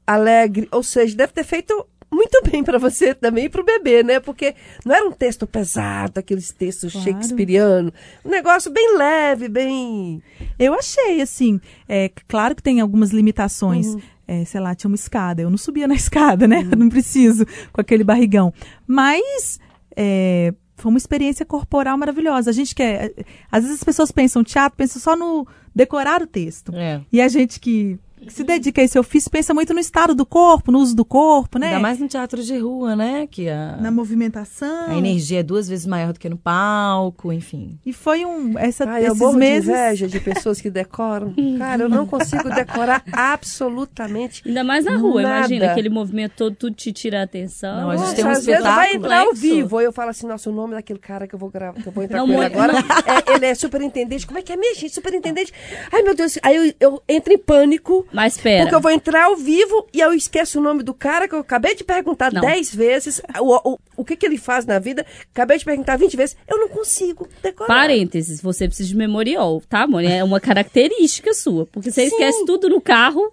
alegre, 0.06 0.68
ou 0.72 0.84
seja, 0.84 1.16
deve 1.16 1.34
ter 1.34 1.44
feito 1.44 1.86
muito 2.12 2.40
bem 2.50 2.64
para 2.64 2.78
você 2.78 3.14
também 3.14 3.46
e 3.46 3.50
para 3.50 3.62
o 3.62 3.66
bebê, 3.66 4.04
né? 4.04 4.20
Porque 4.20 4.54
não 4.86 4.96
era 4.96 5.08
um 5.08 5.12
texto 5.12 5.46
pesado, 5.48 6.20
aqueles 6.20 6.52
textos 6.52 6.92
Claro. 6.94 7.06
shakespearianos, 7.06 7.92
um 8.24 8.30
negócio 8.30 8.72
bem 8.72 8.98
leve, 8.98 9.48
bem 9.50 10.22
Eu 10.58 10.74
achei, 10.74 11.22
assim, 11.22 11.60
é, 11.90 12.10
claro 12.28 12.56
que 12.56 12.64
tem 12.64 12.80
algumas 12.80 13.12
limitações. 13.12 13.96
É, 14.28 14.44
sei 14.44 14.60
lá, 14.60 14.74
tinha 14.74 14.90
uma 14.90 14.96
escada. 14.96 15.44
Eu 15.44 15.52
não 15.52 15.58
subia 15.58 15.88
na 15.88 15.94
escada, 15.96 16.48
né? 16.48 16.68
Eu 16.72 16.76
não 16.78 16.90
preciso 16.90 17.46
com 17.72 17.80
aquele 17.80 18.04
barrigão. 18.04 18.52
Mas 18.88 19.60
é, 19.96 20.54
foi 20.76 20.90
uma 20.90 20.98
experiência 20.98 21.46
corporal 21.46 21.98
maravilhosa. 21.98 22.50
A 22.50 22.54
gente 22.54 22.76
quer. 22.76 23.14
Às 23.52 23.64
vezes 23.64 23.80
as 23.80 23.84
pessoas 23.84 24.12
pensam 24.12 24.44
teatro, 24.44 24.78
pensam 24.78 25.02
só 25.02 25.16
no 25.16 25.48
decorar 25.74 26.22
o 26.22 26.28
texto. 26.28 26.74
É. 26.76 27.02
E 27.12 27.22
a 27.22 27.28
gente 27.28 27.60
que 27.60 27.98
que 28.26 28.34
se 28.34 28.44
dedica 28.44 28.82
a 28.82 28.84
esse 28.84 28.98
ofício 28.98 29.30
pensa 29.32 29.54
muito 29.54 29.74
no 29.74 29.80
estado 29.80 30.14
do 30.16 30.26
corpo, 30.26 30.72
no 30.72 30.80
uso 30.80 30.96
do 30.96 31.06
corpo, 31.06 31.58
né? 31.60 31.68
Ainda 31.68 31.80
mais 31.80 32.00
no 32.00 32.08
teatro 32.08 32.42
de 32.44 32.58
rua, 32.58 32.96
né? 32.96 33.28
Que 33.30 33.50
a, 33.50 33.78
Na 33.80 33.92
movimentação. 33.92 34.90
a 34.90 34.96
energia 34.98 35.40
é 35.40 35.44
duas 35.44 35.68
vezes 35.68 35.86
maior 35.86 36.14
do 36.14 36.20
que 36.20 36.30
no 36.30 36.38
palco, 36.38 37.32
enfim. 37.32 37.80
E 37.86 37.94
foi 37.94 38.26
um. 38.26 38.58
Essa, 38.58 38.86
Ai, 38.90 39.04
eu 39.04 39.08
esses 39.08 39.20
morro 39.20 39.38
meses. 39.38 39.66
de 39.66 39.72
inveja 39.72 40.08
de 40.08 40.20
pessoas 40.20 40.60
que 40.62 40.70
decoram. 40.70 41.34
Cara, 41.58 41.84
eu 41.84 41.90
não 41.90 42.06
consigo 42.06 42.50
decorar 42.50 43.04
absolutamente 43.12 44.42
Ainda 44.46 44.64
mais 44.64 44.86
na 44.86 44.98
rua, 44.98 45.22
Nada. 45.22 45.38
imagina, 45.40 45.72
aquele 45.72 45.90
movimento 45.90 46.34
todo, 46.36 46.56
tudo 46.56 46.76
te 46.76 46.92
tira 46.92 47.22
a 47.22 47.24
atenção. 47.24 47.82
Não, 47.82 47.90
a 47.92 47.96
gente 47.96 48.06
Nossa, 48.06 48.16
tem 48.16 48.26
um 48.26 48.30
às 48.30 48.46
vezes 48.46 48.64
vai 48.64 48.88
espetáculo 48.88 49.06
entrar 49.06 49.22
ao 49.28 49.34
vivo. 49.34 49.78
Aí 49.78 49.86
eu 49.86 49.94
falo 49.94 50.10
assim, 50.10 50.28
nossa, 50.28 50.50
o 50.50 50.54
nome 50.54 50.74
daquele 50.74 51.00
cara 51.00 51.28
que 51.28 51.36
eu 51.36 51.40
vou 51.40 51.50
gravar, 51.50 51.80
que 51.82 51.88
eu 51.88 51.92
vou 51.92 52.04
entrar 52.04 52.20
Não, 52.20 52.28
com 52.28 52.34
ele 52.34 52.46
agora, 52.46 52.74
é, 53.06 53.34
ele 53.36 53.46
é 53.46 53.56
superintendente. 53.56 54.26
Como 54.26 54.40
é 54.40 54.42
que 54.42 54.52
é, 54.52 54.58
minha 54.58 54.74
gente? 54.76 54.94
Superintendente. 54.94 55.54
Ai, 55.92 56.02
meu 56.04 56.16
Deus. 56.16 56.38
Aí 56.44 56.56
eu, 56.56 56.74
eu 56.80 57.04
entro 57.08 57.34
em 57.34 57.38
pânico. 57.38 58.06
Mas 58.16 58.36
espera. 58.36 58.64
Porque 58.64 58.76
eu 58.76 58.82
vou 58.82 58.92
entrar 58.92 59.26
ao 59.26 59.36
vivo 59.36 59.88
e 59.94 60.00
eu 60.00 60.14
esqueço 60.14 60.60
o 60.60 60.62
nome 60.64 60.82
do 60.84 60.94
cara 60.94 61.28
que 61.28 61.36
eu 61.36 61.40
acabei 61.40 61.76
de 61.76 61.84
perguntar 61.84 62.32
Não. 62.32 62.42
10 62.42 62.74
vezes. 62.74 63.22
O, 63.40 63.72
o, 63.74 63.80
o 63.98 64.06
que, 64.06 64.16
que 64.16 64.26
ele 64.26 64.38
faz 64.38 64.66
na 64.66 64.80
vida? 64.80 65.06
Acabei 65.34 65.58
de 65.58 65.66
perguntar 65.66 65.98
20 65.98 66.16
vezes. 66.18 66.38
Eu 66.48 66.58
não 66.60 66.68
consigo 66.70 67.28
decorar. 67.44 67.68
Parênteses, 67.68 68.42
você 68.42 68.68
precisa 68.68 68.90
de 68.90 68.96
memorial, 68.96 69.62
tá, 69.70 69.86
Mônica? 69.86 70.14
É 70.14 70.24
uma 70.24 70.40
característica 70.40 71.34
sua. 71.34 71.66
Porque 71.68 71.92
você 71.92 72.02
Sim. 72.02 72.08
esquece 72.16 72.46
tudo 72.46 72.70
no 72.70 72.82
carro. 72.82 73.32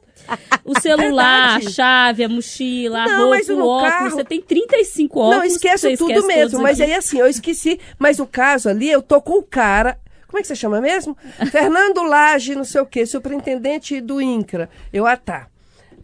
O 0.65 0.79
celular, 0.81 1.57
a 1.57 1.59
Verdade. 1.59 1.75
chave, 1.75 2.25
a 2.25 2.29
mochila, 2.29 3.01
a 3.03 3.07
Não, 3.07 3.17
roupa, 3.23 3.31
mas 3.37 3.49
o 3.49 3.57
no 3.57 3.67
óculos. 3.67 3.93
carro- 3.93 4.11
Você 4.11 4.25
tem 4.25 4.41
35 4.41 5.19
óculos. 5.19 5.37
Não, 5.37 5.45
esqueço 5.45 5.89
você 5.89 5.97
tudo 5.97 6.11
esquece 6.13 6.27
mesmo. 6.29 6.61
Mas 6.63 6.81
aqui. 6.81 6.91
aí, 6.93 6.97
assim, 6.97 7.19
eu 7.19 7.27
esqueci. 7.27 7.81
Mas 7.99 8.21
o 8.21 8.27
caso 8.27 8.69
ali, 8.69 8.89
eu 8.91 9.03
tô 9.03 9.21
com 9.21 9.39
o 9.39 9.43
cara. 9.43 9.99
Como 10.33 10.39
é 10.39 10.41
que 10.41 10.49
você 10.49 10.57
chama 10.57 10.81
mesmo? 10.81 11.15
Fernando 11.53 12.03
Lage, 12.03 12.55
não 12.55 12.65
sei 12.65 12.81
o 12.81 12.87
quê, 12.87 13.05
superintendente 13.05 14.01
do 14.01 14.19
INCRA. 14.19 14.71
Eu, 14.91 15.07
ah, 15.07 15.15
tá. 15.15 15.49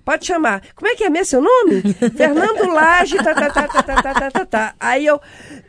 Pode 0.04 0.26
chamar. 0.26 0.62
Como 0.74 0.86
é 0.86 0.94
que 0.94 1.02
é 1.02 1.08
mesmo 1.08 1.24
seu 1.24 1.40
nome? 1.40 1.94
Fernando 2.14 2.68
Lage, 2.70 3.16
tá, 3.16 3.34
tá, 3.34 3.50
tá, 3.50 3.66
tá, 3.66 3.82
tá, 3.82 4.02
tá, 4.02 4.14
tá, 4.14 4.30
tá, 4.30 4.46
tá. 4.46 4.74
Aí 4.78 5.06
eu. 5.06 5.18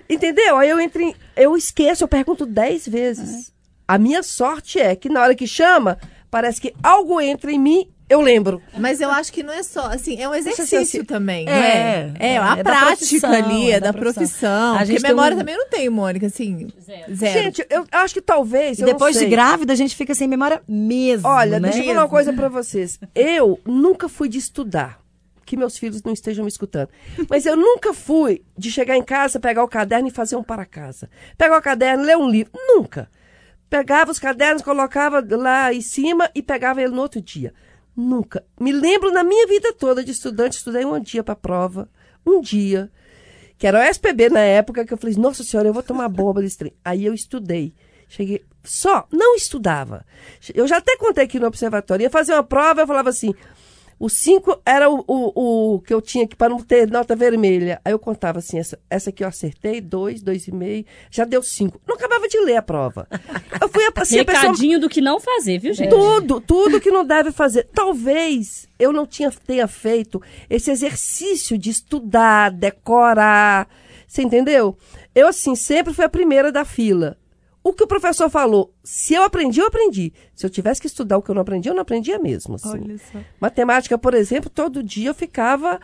Entendeu? 0.09 0.57
Aí 0.57 0.69
eu 0.69 0.77
entro 0.77 1.01
em, 1.01 1.15
Eu 1.37 1.55
esqueço, 1.55 2.03
eu 2.03 2.07
pergunto 2.09 2.45
dez 2.45 2.85
vezes. 2.85 3.53
A 3.87 3.97
minha 3.97 4.21
sorte 4.21 4.77
é 4.77 4.93
que 4.93 5.07
na 5.07 5.21
hora 5.21 5.33
que 5.33 5.47
chama, 5.47 5.97
parece 6.29 6.59
que 6.59 6.73
algo 6.83 7.21
entra 7.21 7.53
em 7.53 7.59
mim, 7.59 7.89
eu 8.09 8.19
lembro. 8.21 8.61
Mas 8.77 8.99
eu 8.99 9.09
acho 9.11 9.31
que 9.31 9.43
não 9.43 9.53
é 9.53 9.61
só, 9.63 9.85
assim, 9.85 10.19
é 10.19 10.27
um 10.27 10.33
sei 10.33 10.41
se 10.41 10.49
exercício 10.49 10.81
assim- 11.01 11.03
também, 11.05 11.45
não 11.45 11.53
É, 11.53 11.57
é? 11.59 12.13
É, 12.19 12.33
é, 12.33 12.37
a 12.37 12.57
é 12.57 12.63
prática 12.63 12.97
profissão, 12.97 13.31
ali, 13.31 13.71
é, 13.71 13.75
é 13.75 13.79
da, 13.79 13.91
da 13.91 13.99
profissão. 13.99 14.23
profissão. 14.23 14.77
A 14.77 14.83
gente 14.85 15.01
tem 15.01 15.09
memória 15.11 15.35
um- 15.35 15.39
também 15.39 15.55
não 15.57 15.69
tem, 15.69 15.89
Mônica, 15.89 16.25
assim, 16.27 16.67
zero. 16.81 17.13
Gente, 17.15 17.65
eu 17.69 17.85
acho 17.91 18.13
que 18.13 18.21
talvez. 18.21 18.79
E 18.79 18.81
eu 18.81 18.87
não 18.87 18.93
depois 18.93 19.17
de 19.17 19.25
grávida, 19.27 19.71
a 19.73 19.75
gente 19.75 19.95
fica 19.95 20.13
sem 20.15 20.27
memória 20.27 20.61
mesmo. 20.67 21.27
Olha, 21.27 21.59
né? 21.59 21.69
deixa 21.69 21.83
eu 21.83 21.85
falar 21.93 22.01
uma 22.03 22.09
coisa 22.09 22.33
pra 22.33 22.49
vocês. 22.49 22.99
Eu 23.13 23.59
nunca 23.65 24.09
fui 24.09 24.27
de 24.27 24.37
estudar. 24.37 24.99
Que 25.45 25.57
meus 25.57 25.79
filhos 25.79 26.03
não 26.03 26.13
estejam 26.13 26.43
me 26.45 26.49
escutando. 26.49 26.89
Mas 27.27 27.45
eu 27.47 27.55
nunca 27.55 27.91
fui 27.91 28.43
de 28.55 28.69
chegar 28.71 28.95
em 28.95 29.01
casa, 29.01 29.39
pegar 29.39 29.63
o 29.63 29.67
caderno 29.67 30.07
e 30.07 30.11
fazer 30.11 30.35
um 30.35 30.43
para 30.43 30.63
casa. 30.63 31.09
Pegar 31.39 31.57
o 31.57 31.61
caderno, 31.61 32.03
ler 32.03 32.15
um 32.17 32.29
livro. 32.29 32.51
Nunca. 32.55 33.09
Pegava 33.67 34.11
os 34.11 34.19
cadernos, 34.19 34.61
colocava 34.61 35.25
lá 35.31 35.73
em 35.73 35.81
cima 35.81 36.29
e 36.35 36.41
pegava 36.43 36.81
ele 36.81 36.91
no 36.93 37.01
outro 37.01 37.19
dia. 37.21 37.51
Nunca. 37.99 38.45
Me 38.57 38.71
lembro 38.71 39.11
na 39.11 39.25
minha 39.25 39.45
vida 39.45 39.73
toda 39.73 40.03
de 40.03 40.11
estudante, 40.11 40.57
estudei 40.57 40.85
um 40.85 40.97
dia 41.01 41.21
para 41.21 41.35
prova. 41.35 41.89
Um 42.25 42.39
dia. 42.39 42.89
Que 43.57 43.67
era 43.67 43.79
o 43.79 43.83
SPB 43.83 44.29
na 44.29 44.39
época, 44.39 44.85
que 44.85 44.93
eu 44.93 44.97
falei, 44.97 45.15
nossa 45.17 45.43
senhora, 45.43 45.67
eu 45.67 45.73
vou 45.73 45.83
tomar 45.83 46.07
bomba 46.07 46.41
desse 46.41 46.57
trem. 46.57 46.73
Aí 46.83 47.05
eu 47.05 47.13
estudei. 47.13 47.73
Cheguei, 48.07 48.41
só, 48.63 49.05
não 49.11 49.35
estudava. 49.35 50.05
Eu 50.55 50.65
já 50.65 50.77
até 50.77 50.95
contei 50.95 51.25
aqui 51.25 51.39
no 51.39 51.47
observatório. 51.47 52.03
Ia 52.03 52.09
fazer 52.09 52.33
uma 52.33 52.43
prova, 52.43 52.81
eu 52.81 52.87
falava 52.87 53.09
assim, 53.09 53.35
o 53.99 54.07
5 54.07 54.61
era 54.65 54.89
o, 54.89 55.03
o, 55.05 55.75
o 55.75 55.81
que 55.81 55.93
eu 55.93 56.01
tinha 56.01 56.25
que 56.25 56.35
para 56.35 56.49
não 56.49 56.61
ter 56.61 56.89
nota 56.89 57.15
vermelha. 57.15 57.81
Aí 57.83 57.91
eu 57.91 57.99
contava 57.99 58.39
assim, 58.39 58.57
essa, 58.57 58.79
essa 58.89 59.09
aqui 59.09 59.23
eu 59.23 59.27
acertei, 59.27 59.81
dois, 59.81 60.21
dois 60.21 60.47
e 60.47 60.53
meio, 60.53 60.85
já 61.11 61.25
deu 61.25 61.43
cinco. 61.43 61.81
Não 61.85 61.95
acabava 61.95 62.27
de 62.27 62.39
ler 62.39 62.55
a 62.55 62.61
prova. 62.61 63.07
Eu 63.61 63.67
fui 63.67 63.83
assim, 63.95 64.19
a 64.19 64.25
pessoa... 64.25 64.43
Recadinho 64.43 64.79
do 64.79 64.87
que 64.87 65.01
não 65.01 65.19
fazer, 65.19 65.59
viu, 65.59 65.73
gente? 65.73 65.89
Tudo, 65.89 66.39
tudo 66.39 66.79
que 66.79 66.89
não 66.89 67.03
deve 67.05 67.31
fazer. 67.31 67.67
Talvez 67.73 68.69
eu 68.79 68.93
não 68.93 69.05
tinha, 69.05 69.29
tenha 69.45 69.67
feito 69.67 70.21
esse 70.49 70.71
exercício 70.71 71.57
de 71.57 71.69
estudar, 71.69 72.51
decorar. 72.51 73.67
Você 74.07 74.21
entendeu? 74.21 74.77
Eu, 75.13 75.27
assim, 75.27 75.55
sempre 75.55 75.93
fui 75.93 76.05
a 76.05 76.09
primeira 76.09 76.51
da 76.51 76.63
fila. 76.63 77.17
O 77.63 77.73
que 77.73 77.83
o 77.83 77.87
professor 77.87 78.29
falou, 78.29 78.73
se 78.83 79.13
eu 79.13 79.23
aprendi, 79.23 79.59
eu 79.59 79.67
aprendi. 79.67 80.13
Se 80.33 80.45
eu 80.45 80.49
tivesse 80.49 80.79
que 80.79 80.87
estudar 80.87 81.17
o 81.17 81.21
que 81.21 81.29
eu 81.29 81.35
não 81.35 81.41
aprendi, 81.41 81.67
eu 81.67 81.75
não 81.75 81.81
aprendia 81.81 82.17
mesmo. 82.17 82.55
Assim. 82.55 82.69
Olha 82.69 82.97
só. 82.97 83.19
Matemática, 83.39 83.97
por 83.97 84.13
exemplo, 84.13 84.49
todo 84.49 84.81
dia 84.81 85.09
eu 85.09 85.13
ficava 85.13 85.79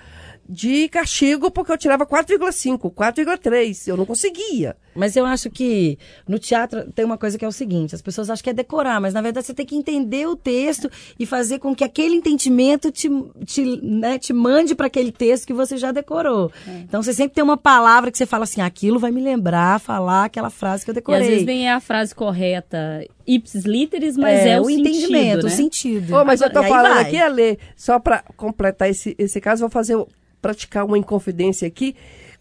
de 0.47 0.87
castigo 0.89 1.49
porque 1.49 1.71
eu 1.71 1.77
tirava 1.77 2.05
4,5, 2.05 2.93
4,3. 2.93 3.87
Eu 3.87 3.97
não 3.97 4.05
conseguia. 4.05 4.75
Mas 4.95 5.15
eu 5.15 5.25
acho 5.25 5.49
que 5.49 5.97
no 6.27 6.39
teatro 6.39 6.89
tem 6.93 7.03
uma 7.03 7.17
coisa 7.17 7.37
que 7.37 7.43
é 7.43 7.47
o 7.47 7.51
seguinte: 7.51 7.93
as 7.95 8.01
pessoas 8.01 8.29
acham 8.29 8.43
que 8.43 8.49
é 8.49 8.53
decorar, 8.53 9.01
mas 9.01 9.13
na 9.13 9.21
verdade 9.21 9.45
você 9.47 9.53
tem 9.53 9.65
que 9.65 9.75
entender 9.75 10.25
o 10.27 10.35
texto 10.35 10.89
e 11.19 11.25
fazer 11.25 11.59
com 11.59 11.75
que 11.75 11.83
aquele 11.83 12.15
entendimento 12.15 12.91
te, 12.91 13.09
te, 13.45 13.63
né, 13.81 14.17
te 14.17 14.31
mande 14.31 14.73
para 14.75 14.87
aquele 14.87 15.11
texto 15.11 15.45
que 15.47 15.53
você 15.53 15.75
já 15.77 15.91
decorou. 15.91 16.51
Então 16.67 17.03
você 17.03 17.13
sempre 17.13 17.35
tem 17.35 17.43
uma 17.43 17.57
palavra 17.57 18.09
que 18.11 18.17
você 18.17 18.25
fala 18.25 18.43
assim: 18.45 18.61
aquilo 18.61 18.99
vai 18.99 19.11
me 19.11 19.21
lembrar 19.21 19.79
falar 19.79 20.25
aquela 20.25 20.49
frase 20.49 20.85
que 20.85 20.91
eu 20.91 20.93
E 20.93 20.95
decorei. 20.95 21.21
às 21.21 21.27
vezes 21.27 21.45
nem 21.45 21.67
é 21.67 21.73
a 21.73 21.79
frase 21.81 22.15
correta 22.15 23.05
ipsis 23.27 23.65
literis, 23.65 24.15
mas 24.15 24.39
é, 24.45 24.61
o, 24.61 24.69
entendimento, 24.69 25.09
sentido, 25.09 25.43
o 25.43 25.49
né? 25.49 25.55
sentido. 25.55 26.15
Ô, 26.15 26.23
mas 26.23 26.39
eu 26.41 26.49
tô 26.49 26.61
E 26.61 26.67
falando 26.69 26.93
vai. 26.93 27.03
aqui, 27.03 27.17
Ale, 27.17 27.59
só 27.75 27.99
para 27.99 28.23
completar 28.37 28.89
esse, 28.89 29.15
esse 29.17 29.41
caso, 29.41 29.61
vou 29.61 29.69
fazer, 29.69 29.97
praticar 30.45 30.85
uma 30.85 30.95
inconfidência 30.95 31.67
aqui. 31.67 31.95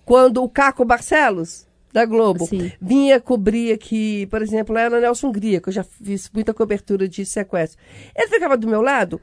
Quando 0.04 0.42
o 0.42 0.48
Caco 0.48 0.84
Barcelos, 0.84 1.66
da 1.90 2.04
Globo, 2.04 2.44
Sim. 2.44 2.70
vinha 2.78 3.18
cobrir 3.18 3.72
aqui, 3.72 4.26
por 4.26 4.42
exemplo, 4.42 4.74
na 4.74 4.90
Nelson 4.90 5.28
Hungria, 5.28 5.58
que 5.58 5.68
eu 5.70 5.72
já 5.72 5.82
fiz 5.82 6.28
muita 6.34 6.52
cobertura 6.52 7.08
de 7.08 7.24
sequestro. 7.24 7.80
Ele 8.14 8.28
ficava 8.28 8.58
do 8.58 8.68
meu 8.68 8.82
lado, 8.82 9.18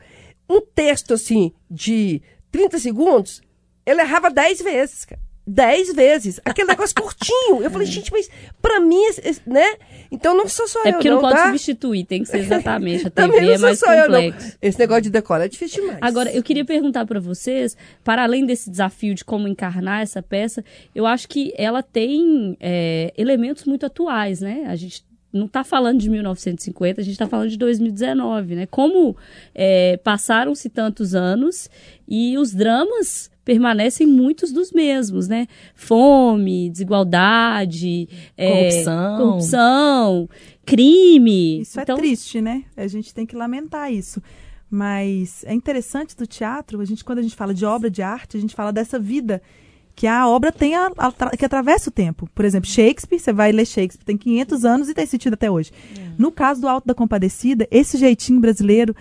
um 0.49 0.61
texto 0.61 1.13
assim, 1.13 1.51
de 1.69 2.23
30 2.49 2.79
segundos, 2.79 3.41
ele 3.85 4.01
errava 4.01 4.31
10 4.31 4.61
vezes, 4.61 5.05
cara. 5.05 5.21
10 5.45 5.93
vezes. 5.93 6.39
Aquele 6.45 6.67
negócio 6.67 6.95
curtinho. 6.95 7.61
Eu 7.61 7.71
falei, 7.71 7.87
gente, 7.87 8.11
mas 8.11 8.29
pra 8.61 8.79
mim, 8.79 9.01
né? 9.45 9.75
Então 10.11 10.35
não 10.35 10.47
sou 10.47 10.67
só 10.67 10.83
É 10.83 10.89
eu, 10.89 10.93
porque 10.93 11.09
não, 11.09 11.15
não, 11.15 11.21
pode 11.21 11.35
tá? 11.35 11.45
substituir, 11.47 12.05
tem 12.05 12.23
que 12.23 12.29
ser 12.29 12.39
exatamente. 12.39 13.07
A 13.07 13.09
Também 13.11 13.39
TV 13.39 13.45
não 13.47 13.53
é 13.53 13.57
mais 13.57 13.79
só 13.79 13.93
eu, 13.93 14.05
complexo. 14.05 14.57
Esse 14.61 14.79
negócio 14.79 15.03
de 15.03 15.09
decorar 15.09 15.45
é 15.45 15.47
difícil 15.47 15.81
demais. 15.81 15.99
Agora, 16.01 16.31
eu 16.31 16.43
queria 16.43 16.65
perguntar 16.65 17.05
para 17.05 17.19
vocês, 17.19 17.75
para 18.03 18.23
além 18.23 18.45
desse 18.45 18.69
desafio 18.69 19.15
de 19.15 19.23
como 19.23 19.47
encarnar 19.47 20.01
essa 20.01 20.21
peça, 20.21 20.63
eu 20.93 21.05
acho 21.05 21.27
que 21.27 21.53
ela 21.57 21.81
tem 21.81 22.57
é, 22.59 23.13
elementos 23.17 23.65
muito 23.65 23.85
atuais, 23.85 24.41
né? 24.41 24.65
A 24.67 24.75
gente 24.75 25.03
não 25.33 25.45
está 25.45 25.63
falando 25.63 25.99
de 25.99 26.09
1950, 26.09 27.01
a 27.01 27.03
gente 27.03 27.13
está 27.13 27.27
falando 27.27 27.49
de 27.49 27.57
2019, 27.57 28.55
né? 28.55 28.65
Como 28.65 29.15
é, 29.55 29.97
passaram-se 29.97 30.69
tantos 30.69 31.15
anos 31.15 31.69
e 32.07 32.37
os 32.37 32.53
dramas 32.53 33.31
permanecem 33.43 34.05
muitos 34.05 34.51
dos 34.51 34.71
mesmos, 34.71 35.27
né? 35.27 35.47
Fome, 35.73 36.69
desigualdade, 36.69 38.07
é, 38.37 38.69
Corrupção. 38.69 39.17
corrupção, 39.17 40.29
crime. 40.65 41.61
Isso 41.61 41.79
Então, 41.79 41.95
é 41.95 41.99
triste, 41.99 42.41
né? 42.41 42.63
A 42.77 42.87
gente 42.87 43.13
tem 43.13 43.25
que 43.25 43.35
lamentar 43.35 43.91
isso. 43.91 44.21
Mas 44.69 45.43
é 45.45 45.53
interessante 45.53 46.15
do 46.15 46.25
teatro, 46.25 46.79
a 46.79 46.85
gente, 46.85 47.03
quando 47.03 47.19
a 47.19 47.21
gente 47.21 47.35
fala 47.35 47.53
de 47.53 47.65
obra 47.65 47.89
de 47.89 48.01
arte, 48.01 48.37
a 48.37 48.39
gente 48.39 48.55
fala 48.55 48.71
dessa 48.71 48.97
vida 48.97 49.41
que 49.95 50.07
a 50.07 50.27
obra 50.27 50.51
tem 50.51 50.75
a, 50.75 50.91
a 50.97 51.11
tra- 51.11 51.31
que 51.31 51.45
atravessa 51.45 51.89
o 51.89 51.91
tempo. 51.91 52.27
Por 52.33 52.43
exemplo, 52.45 52.69
Shakespeare, 52.69 53.19
você 53.19 53.31
vai 53.33 53.51
ler 53.51 53.65
Shakespeare, 53.67 54.05
tem 54.05 54.17
500 54.17 54.65
anos 54.65 54.89
e 54.89 54.93
tem 54.93 55.05
sentido 55.05 55.33
até 55.33 55.49
hoje. 55.51 55.71
No 56.17 56.31
caso 56.31 56.61
do 56.61 56.67
Alto 56.67 56.87
da 56.87 56.93
Compadecida, 56.95 57.67
esse 57.69 57.97
jeitinho 57.97 58.39
brasileiro, 58.39 58.95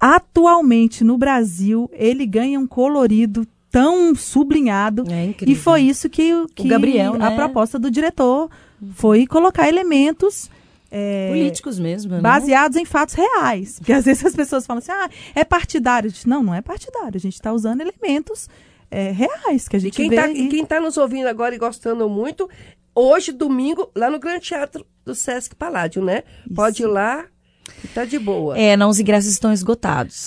atualmente 0.00 1.04
no 1.04 1.16
Brasil, 1.16 1.88
ele 1.92 2.26
ganha 2.26 2.58
um 2.58 2.66
colorido 2.66 3.46
tão 3.70 4.14
sublinhado. 4.14 5.04
É 5.10 5.26
incrível. 5.26 5.52
E 5.54 5.56
foi 5.56 5.82
isso 5.82 6.10
que, 6.10 6.34
o- 6.34 6.46
que 6.48 6.68
Gabriel, 6.68 7.14
a 7.14 7.30
né? 7.30 7.36
proposta 7.36 7.78
do 7.78 7.90
diretor 7.90 8.50
foi 8.94 9.26
colocar 9.26 9.68
elementos 9.68 10.50
é, 10.94 11.28
Políticos 11.30 11.78
mesmo. 11.78 12.12
né? 12.16 12.20
baseados 12.20 12.76
em 12.76 12.84
fatos 12.84 13.14
reais. 13.14 13.78
Porque 13.78 13.92
às 13.94 14.04
vezes 14.04 14.26
as 14.26 14.34
pessoas 14.34 14.66
falam 14.66 14.78
assim, 14.78 14.92
ah, 14.92 15.08
é 15.34 15.42
partidário. 15.42 16.12
Não, 16.26 16.42
não 16.42 16.54
é 16.54 16.60
partidário. 16.60 17.12
A 17.16 17.18
gente 17.20 17.32
está 17.34 17.50
usando 17.50 17.80
elementos 17.80 18.46
é, 18.92 19.10
reais 19.10 19.66
que 19.68 19.76
a 19.76 19.78
E 19.78 19.82
gente 19.82 19.96
quem 19.96 20.10
vê. 20.10 20.16
tá, 20.16 20.28
e- 20.28 20.42
e 20.46 20.48
quem 20.48 20.64
tá 20.64 20.78
nos 20.80 20.96
ouvindo 20.96 21.26
agora 21.26 21.54
e 21.54 21.58
gostando 21.58 22.08
muito, 22.08 22.48
hoje, 22.94 23.32
domingo, 23.32 23.90
lá 23.96 24.10
no 24.10 24.18
Grande 24.18 24.44
Teatro 24.46 24.84
do 25.04 25.14
Sesc 25.14 25.54
Paládio, 25.56 26.04
né? 26.04 26.22
Pode 26.54 26.82
ir 26.82 26.86
lá 26.86 27.24
e 27.84 27.88
tá 27.88 28.04
de 28.04 28.18
boa. 28.18 28.56
É, 28.58 28.76
não, 28.76 28.88
os 28.90 29.00
ingressos 29.00 29.32
estão 29.32 29.52
esgotados. 29.52 30.26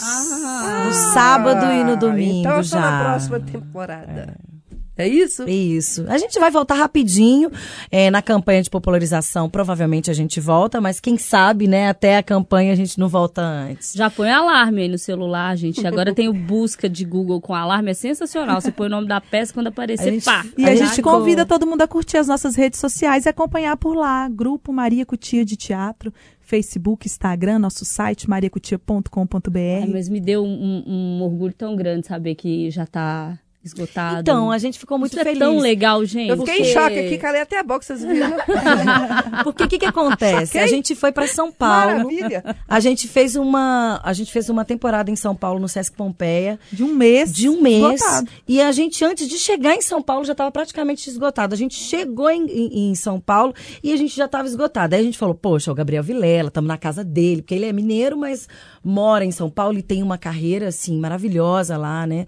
no 0.86 0.93
sábado 1.13 1.65
e 1.72 1.84
no 1.84 1.95
domingo 1.98 2.39
Então, 2.50 2.63
só 2.63 2.77
já. 2.77 2.81
na 2.81 3.03
próxima 3.03 3.39
temporada. 3.39 4.36
É 4.41 4.54
isso? 4.97 5.47
Isso. 5.49 6.05
A 6.07 6.17
gente 6.17 6.39
vai 6.39 6.49
voltar 6.49 6.75
rapidinho 6.75 7.51
é, 7.91 8.09
na 8.09 8.21
campanha 8.21 8.61
de 8.63 8.69
popularização. 8.69 9.49
Provavelmente 9.49 10.09
a 10.09 10.13
gente 10.13 10.39
volta, 10.39 10.79
mas 10.79 10.99
quem 11.01 11.17
sabe, 11.17 11.67
né? 11.67 11.89
Até 11.89 12.17
a 12.17 12.23
campanha 12.23 12.71
a 12.71 12.75
gente 12.75 12.97
não 12.97 13.09
volta 13.09 13.41
antes. 13.41 13.93
Já 13.93 14.09
põe 14.09 14.29
alarme 14.31 14.83
aí 14.83 14.87
no 14.87 14.97
celular, 14.97 15.55
gente. 15.57 15.85
Agora 15.85 16.13
tem 16.13 16.29
o 16.29 16.33
busca 16.33 16.87
de 16.87 17.03
Google 17.03 17.41
com 17.41 17.53
alarme, 17.53 17.91
é 17.91 17.93
sensacional. 17.93 18.61
Você 18.61 18.71
põe 18.71 18.87
o 18.87 18.89
nome 18.89 19.07
da 19.07 19.19
peça 19.19 19.53
quando 19.53 19.67
aparecer, 19.67 20.07
A 20.09 20.11
gente- 20.11 20.23
pá. 20.25 20.45
E 20.57 20.63
a, 20.63 20.67
A 20.67 20.75
gente 20.75 20.85
gente 20.85 20.95
ficou- 20.95 21.19
convida 21.19 21.45
todo 21.45 21.65
mundo 21.67 21.81
a 21.81 21.87
curtir 21.87 22.17
as 22.17 22.27
nossas 22.27 22.55
redes 22.55 22.79
sociais 22.79 23.25
e 23.25 23.29
acompanhar 23.29 23.75
por 23.77 23.95
lá. 23.95 24.29
Grupo 24.29 24.71
Maria 24.71 25.05
Cutia 25.05 25.43
de 25.43 25.55
Teatro, 25.57 26.13
Facebook, 26.39 27.07
Instagram, 27.07 27.59
nosso 27.59 27.83
site 27.83 28.29
mariacutia.com.br. 28.29 29.57
Ai, 29.83 29.89
mas 29.91 30.07
me 30.09 30.19
deu 30.19 30.43
um, 30.43 30.83
um 30.85 31.21
orgulho 31.23 31.53
tão 31.53 31.75
grande 31.75 32.07
saber 32.07 32.35
que 32.35 32.69
já 32.69 32.85
tá 32.85 33.37
esgotado. 33.65 34.22
Então, 34.22 34.51
a 34.51 34.57
gente 34.57 34.77
ficou 34.79 34.98
muito 34.98 35.13
Isso 35.13 35.24
feliz. 35.24 35.38
é 35.41 35.45
tão 35.45 35.57
legal, 35.60 36.03
gente. 36.05 36.29
Eu 36.29 36.38
fiquei 36.38 36.55
em 36.55 36.57
Porque- 36.60 36.74
choque 36.74 37.00
aqui, 37.00 37.17
calei 37.17 37.41
até 37.41 37.60
a 37.60 37.63
boca, 37.63 37.81
vocês 37.84 38.03
viram? 38.03 38.31
Porque 39.43 39.63
o 39.63 39.67
que, 39.67 39.79
que 39.79 39.86
acontece? 39.86 40.57
A 40.57 40.67
gente 40.67 40.95
foi 40.95 41.12
para 41.12 41.27
São 41.27 41.51
Paulo. 41.51 41.98
Maravilha. 41.98 42.55
A 42.67 42.79
gente 42.79 43.07
fez 43.07 43.36
uma, 43.36 44.00
a 44.03 44.13
gente 44.13 44.31
fez 44.31 44.50
uma 44.50 44.63
temporada 44.63 45.10
em 45.10 45.15
São 45.15 45.36
Paulo 45.36 45.60
no 45.60 45.67
Sesc 45.67 45.95
Pompeia 45.95 46.60
De 46.72 46.84
um 46.84 46.93
mês. 46.93 47.34
de 47.34 47.50
um 47.50 47.62
mês. 47.62 47.84
esgotado. 48.01 48.27
E 48.48 48.62
a 48.62 48.72
gente, 48.72 49.03
antes 49.03 49.27
de 49.27 49.38
chegar 49.38 49.75
em 49.75 49.81
São 49.81 50.01
Paulo, 50.01 50.25
já 50.25 50.31
estava 50.34 50.51
praticamente 50.51 51.10
esgotado. 51.10 51.53
A 51.53 51.57
gente 51.57 51.75
chegou 51.75 52.29
em, 52.29 52.45
em- 52.45 52.89
em 52.91 52.95
São 52.95 53.19
Paulo 53.19 53.53
e 53.84 53.91
a 53.93 53.98
gente 53.98 54.15
já 54.15 54.25
estava 54.25 54.48
esgotado. 54.48 54.95
Aí 54.95 55.01
a 55.01 55.03
gente 55.03 55.17
falou, 55.17 55.36
poxa, 55.36 55.72
o 55.72 55.75
Gabriel 55.75 56.03
Vilela, 56.03 56.50
estamos 56.50 56.67
na 56.67 56.77
casa 56.77 57.03
dele, 57.03 57.41
porque 57.41 57.55
ele 57.55 57.65
é 57.65 57.74
mineiro, 57.74 58.17
mas 58.17 58.48
mora 58.84 59.25
em 59.25 59.31
São 59.31 59.50
Paulo 59.50 59.77
e 59.77 59.81
tem 59.84 60.03
uma 60.03 60.17
carreira, 60.17 60.67
assim, 60.67 61.00
maravilhosa 61.00 61.77
lá, 61.77 62.05
né? 62.05 62.25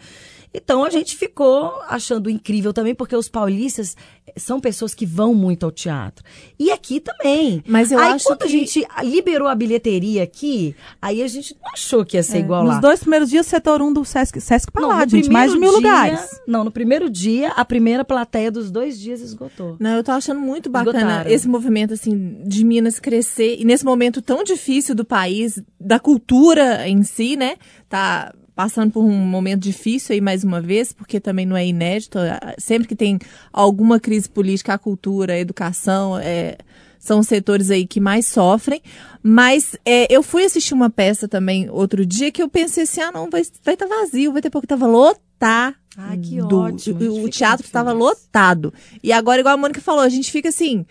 Então 0.54 0.84
a 0.84 0.90
gente 0.90 1.16
ficou 1.16 1.72
achando 1.88 2.30
incrível 2.30 2.74
também, 2.74 2.96
porque 2.96 3.16
os 3.16 3.30
paulistas 3.30 3.96
são 4.36 4.60
pessoas 4.60 4.94
que 4.96 5.06
vão 5.06 5.34
muito 5.36 5.66
ao 5.66 5.72
teatro. 5.72 6.24
E 6.58 6.72
aqui 6.72 7.00
também. 7.00 7.64
Mas 7.68 7.92
eu 7.92 8.00
aí, 8.00 8.14
acho 8.14 8.26
quando 8.26 8.40
que- 8.40 8.46
a 8.46 8.48
gente 8.48 8.88
liberou 9.04 9.48
a 9.48 9.54
bilheteria 9.56 10.24
aqui, 10.24 10.76
aí 11.02 11.22
a 11.22 11.28
gente 11.28 11.56
não 11.62 11.72
achou 11.72 12.04
que 12.04 12.18
ia 12.18 12.24
ser 12.24 12.40
igual 12.40 12.64
lá. 12.64 12.74
Nos 12.74 12.82
dois 12.82 13.00
primeiros 13.02 13.30
dias, 13.30 13.46
setor 13.46 13.82
1 13.82 13.94
do 13.94 14.04
Sesc, 14.04 14.40
Sesc 14.42 14.72
Não, 14.74 14.82
Palácio, 14.90 15.06
no 15.18 15.24
gente, 15.24 15.32
mais 15.32 15.52
de 15.52 15.60
mil 15.60 15.70
dia- 15.70 15.78
lugares. 15.78 16.40
Não, 16.48 16.64
no 16.64 16.72
primeiro 16.72 17.10
dia, 17.10 17.50
a 17.52 17.64
primeira 17.66 18.04
plateia 18.04 18.52
dos 18.52 18.72
dois 18.72 19.00
dias 19.00 19.22
esgotou. 19.22 19.76
Não, 19.80 19.92
eu 19.98 20.04
tô 20.04 20.12
achando 20.12 20.40
muito 20.40 20.70
bacana 20.70 20.98
Esgotaram. 21.00 21.30
esse 21.32 21.48
movimento, 21.48 21.94
assim, 21.94 22.42
de 22.46 22.64
Minas 22.66 23.00
crescer. 23.00 23.58
E 23.60 23.66
nesse 23.66 23.86
momento 23.86 24.22
tão 24.22 24.44
difícil 24.44 24.96
do 24.96 25.06
país, 25.06 25.62
da 25.80 26.00
cultura 26.00 26.88
em 26.88 27.04
si, 27.04 27.36
né? 27.36 27.58
Tá 27.88 28.34
passando 28.58 28.92
por 28.92 29.04
um 29.04 29.12
momento 29.12 29.62
difícil 29.62 30.16
aí 30.16 30.20
mais 30.20 30.44
uma 30.44 30.60
vez, 30.60 30.92
porque 30.92 31.20
também 31.20 31.46
não 31.46 31.56
é 31.56 31.68
inédito. 31.68 32.18
Sempre 32.58 32.88
que 32.88 32.96
tem 32.96 33.20
alguma 33.54 34.00
crise 34.00 34.28
política, 34.28 34.74
a 34.74 34.80
cultura, 34.80 35.34
a 35.34 35.40
educação, 35.40 36.18
é, 36.18 36.58
são 36.98 37.20
os 37.20 37.28
setores 37.28 37.70
aí 37.70 37.86
que 37.86 38.00
mais 38.00 38.26
sofrem. 38.26 38.82
Mas 39.22 39.76
é, 39.86 40.12
eu 40.12 40.24
fui 40.24 40.44
assistir 40.44 40.74
uma 40.74 40.90
peça 40.90 41.28
também 41.28 41.70
outro 41.70 42.04
dia 42.04 42.32
que 42.32 42.42
eu 42.42 42.50
pensei 42.50 42.86
assim, 42.86 43.00
ah, 43.00 43.12
não, 43.12 43.30
vai 43.30 43.42
estar 43.42 43.76
tá 43.76 43.86
vazio, 43.86 44.34
vai 44.34 44.42
ter 44.42 44.50
pouco, 44.50 44.66
tava 44.66 44.88
lotado. 44.88 45.76
Ai, 45.96 46.18
que 46.18 46.42
ótimo, 46.42 47.24
O, 47.24 47.30
teatro 47.30 47.64
estava 47.64 47.94
lotado. 47.94 48.74
E 49.04 49.12
agora, 49.12 49.40
igual 49.40 49.54
a 49.54 49.58
Mônica 49.58 49.82
falou, 49.82 50.02
a 50.02 50.10
gente 50.10 50.32
fica 50.32 50.50
assim, 50.50 50.84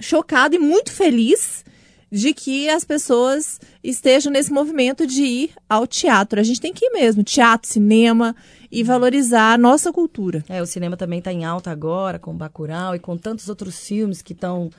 chocado 0.00 0.56
e 0.56 0.58
muito 0.58 0.90
feliz 0.90 1.66
de 2.10 2.34
que 2.34 2.68
as 2.68 2.84
pessoas 2.84 3.60
estejam 3.82 4.32
nesse 4.32 4.52
movimento 4.52 5.06
de 5.06 5.22
ir 5.22 5.50
ao 5.68 5.86
teatro. 5.86 6.40
A 6.40 6.42
gente 6.42 6.60
tem 6.60 6.72
que 6.72 6.86
ir 6.86 6.90
mesmo, 6.90 7.22
teatro, 7.22 7.68
cinema 7.68 8.34
e 8.70 8.82
valorizar 8.82 9.54
a 9.54 9.58
nossa 9.58 9.92
cultura. 9.92 10.44
É, 10.48 10.60
o 10.60 10.66
cinema 10.66 10.96
também 10.96 11.20
está 11.20 11.32
em 11.32 11.44
alta 11.44 11.70
agora, 11.70 12.18
com 12.18 12.36
Bacurau 12.36 12.94
e 12.94 12.98
com 12.98 13.16
tantos 13.16 13.48
outros 13.48 13.78
filmes 13.86 14.22
que 14.22 14.32
estão 14.32 14.70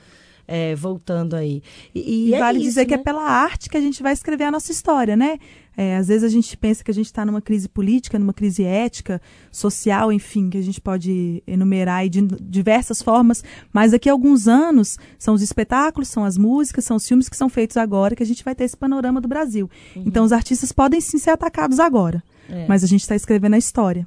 é, 0.46 0.74
voltando 0.74 1.34
aí. 1.34 1.62
E, 1.94 2.00
E, 2.00 2.28
e 2.28 2.34
é 2.34 2.38
vale 2.38 2.58
isso, 2.58 2.68
dizer 2.68 2.86
que 2.86 2.94
é 2.94 2.98
né? 2.98 3.02
pela 3.02 3.22
arte 3.22 3.68
que 3.70 3.76
a 3.76 3.80
gente 3.80 4.02
vai 4.02 4.12
escrever 4.12 4.44
a 4.44 4.50
nossa 4.50 4.70
história, 4.70 5.16
né? 5.16 5.38
É, 5.76 5.96
às 5.96 6.08
vezes 6.08 6.24
a 6.24 6.28
gente 6.28 6.56
pensa 6.56 6.84
que 6.84 6.90
a 6.90 6.94
gente 6.94 7.06
está 7.06 7.24
numa 7.24 7.40
crise 7.40 7.68
política, 7.68 8.18
numa 8.18 8.32
crise 8.32 8.64
ética, 8.64 9.20
social, 9.50 10.12
enfim, 10.12 10.50
que 10.50 10.58
a 10.58 10.62
gente 10.62 10.80
pode 10.80 11.42
enumerar 11.46 12.08
de 12.08 12.20
diversas 12.40 13.00
formas, 13.00 13.42
mas 13.72 13.92
daqui 13.92 14.08
a 14.08 14.12
alguns 14.12 14.46
anos 14.46 14.98
são 15.18 15.34
os 15.34 15.42
espetáculos, 15.42 16.08
são 16.08 16.24
as 16.24 16.36
músicas, 16.36 16.84
são 16.84 16.96
os 16.96 17.06
filmes 17.06 17.28
que 17.28 17.36
são 17.36 17.48
feitos 17.48 17.76
agora 17.76 18.14
que 18.14 18.22
a 18.22 18.26
gente 18.26 18.44
vai 18.44 18.54
ter 18.54 18.64
esse 18.64 18.76
panorama 18.76 19.20
do 19.20 19.28
Brasil. 19.28 19.70
Então 19.96 20.24
os 20.24 20.32
artistas 20.32 20.72
podem 20.72 21.00
sim 21.00 21.18
ser 21.18 21.30
atacados 21.30 21.78
agora. 21.80 22.22
É. 22.48 22.66
Mas 22.68 22.84
a 22.84 22.86
gente 22.86 23.00
está 23.00 23.14
escrevendo 23.14 23.54
a 23.54 23.58
história. 23.58 24.06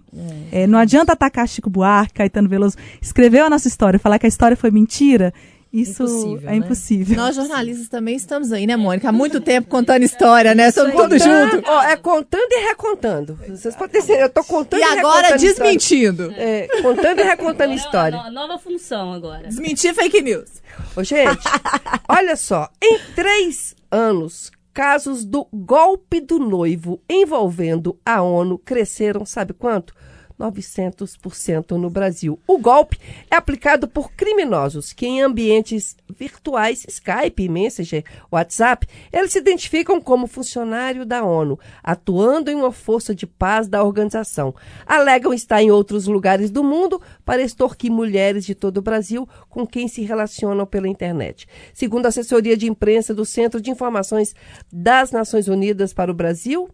É, 0.51 0.67
não 0.67 0.77
adianta 0.77 1.13
atacar 1.13 1.48
Chico 1.48 1.69
Buarque, 1.69 2.13
Caetano 2.15 2.50
Veloso. 2.50 2.77
Escreveu 3.01 3.45
a 3.45 3.50
nossa 3.50 3.67
história, 3.67 3.98
falar 3.98 4.19
que 4.19 4.25
a 4.25 4.29
história 4.29 4.57
foi 4.57 4.69
mentira, 4.69 5.34
isso 5.75 6.03
Impossível, 6.03 6.50
é 6.50 6.51
né? 6.51 6.55
impossível. 6.55 7.18
Nós 7.18 7.35
jornalistas 7.35 7.90
também 7.90 8.16
estamos 8.16 8.51
aí, 8.51 8.66
né, 8.66 8.75
Mônica? 8.77 9.09
Há 9.09 9.11
muito 9.11 9.42
tempo 9.42 9.68
contando 9.68 10.03
história, 10.03 10.55
né? 10.55 10.70
Estamos 10.70 10.94
todos 10.94 11.22
juntos. 11.22 11.61
Ó, 11.66 11.83
é 11.83 11.98
contando 11.98 12.51
e 12.51 12.68
recontando. 12.68 13.40
Vocês 13.48 13.75
podem 13.75 14.01
ter 14.01 14.22
eu 14.22 14.29
tô 14.29 14.44
contando 14.44 14.79
E 14.79 14.83
e, 14.83 15.00
agora 15.00 15.38
desmentindo. 15.38 16.31
É, 16.38 16.68
contando 16.81 17.20
e 17.20 17.24
recontando 17.24 17.74
história. 17.74 18.18
Nova, 18.18 18.31
nova 18.31 18.57
função 18.57 19.11
agora. 19.11 19.48
Desmentir 19.48 19.94
fake 19.94 20.22
news. 20.22 20.61
Ô, 20.96 21.03
gente, 21.03 21.44
olha 22.07 22.35
só. 22.35 22.70
Em 22.81 23.00
três 23.14 23.75
anos, 23.92 24.51
casos 24.74 25.25
do 25.25 25.48
golpe 25.53 26.20
do 26.20 26.40
noivo 26.40 27.01
envolvendo 27.09 28.00
a 28.05 28.22
ONU 28.22 28.57
cresceram, 28.57 29.25
sabe 29.25 29.53
quanto? 29.53 29.94
900% 30.39 31.71
no 31.71 31.89
Brasil. 31.89 32.39
O 32.48 32.57
golpe 32.57 33.00
é 33.29 33.35
aplicado 33.35 33.87
por 33.87 34.11
criminosos 34.11 34.93
que, 34.93 35.05
em 35.05 35.21
ambientes 35.21 35.95
virtuais, 36.17 36.85
Skype, 36.87 37.50
Messenger, 37.50 38.03
WhatsApp, 38.31 38.87
eles 39.11 39.31
se 39.31 39.39
identificam 39.39 40.00
como 40.00 40.27
funcionário 40.27 41.05
da 41.05 41.24
ONU, 41.24 41.59
atuando 41.83 42.51
em 42.51 42.55
uma 42.55 42.71
força 42.71 43.15
de 43.15 43.25
paz 43.25 43.67
da 43.67 43.83
organização. 43.83 44.53
Alegam 44.85 45.33
estar 45.33 45.61
em 45.61 45.71
outros 45.71 46.07
lugares 46.07 46.51
do 46.51 46.63
mundo 46.63 47.01
para 47.24 47.41
extorquir 47.41 47.91
mulheres 47.91 48.45
de 48.45 48.53
todo 48.53 48.77
o 48.77 48.81
Brasil 48.81 49.27
com 49.50 49.65
quem 49.65 49.87
se 49.87 50.01
relacionam 50.03 50.65
pela 50.65 50.87
internet. 50.87 51.48
Segundo 51.74 52.05
a 52.05 52.09
assessoria 52.09 52.57
de 52.57 52.67
imprensa 52.67 53.13
do 53.13 53.25
Centro 53.25 53.61
de 53.61 53.71
Informações 53.71 54.35
das 54.71 55.11
Nações 55.11 55.48
Unidas 55.48 55.93
para 55.93 56.11
o 56.11 56.15
Brasil, 56.15 56.69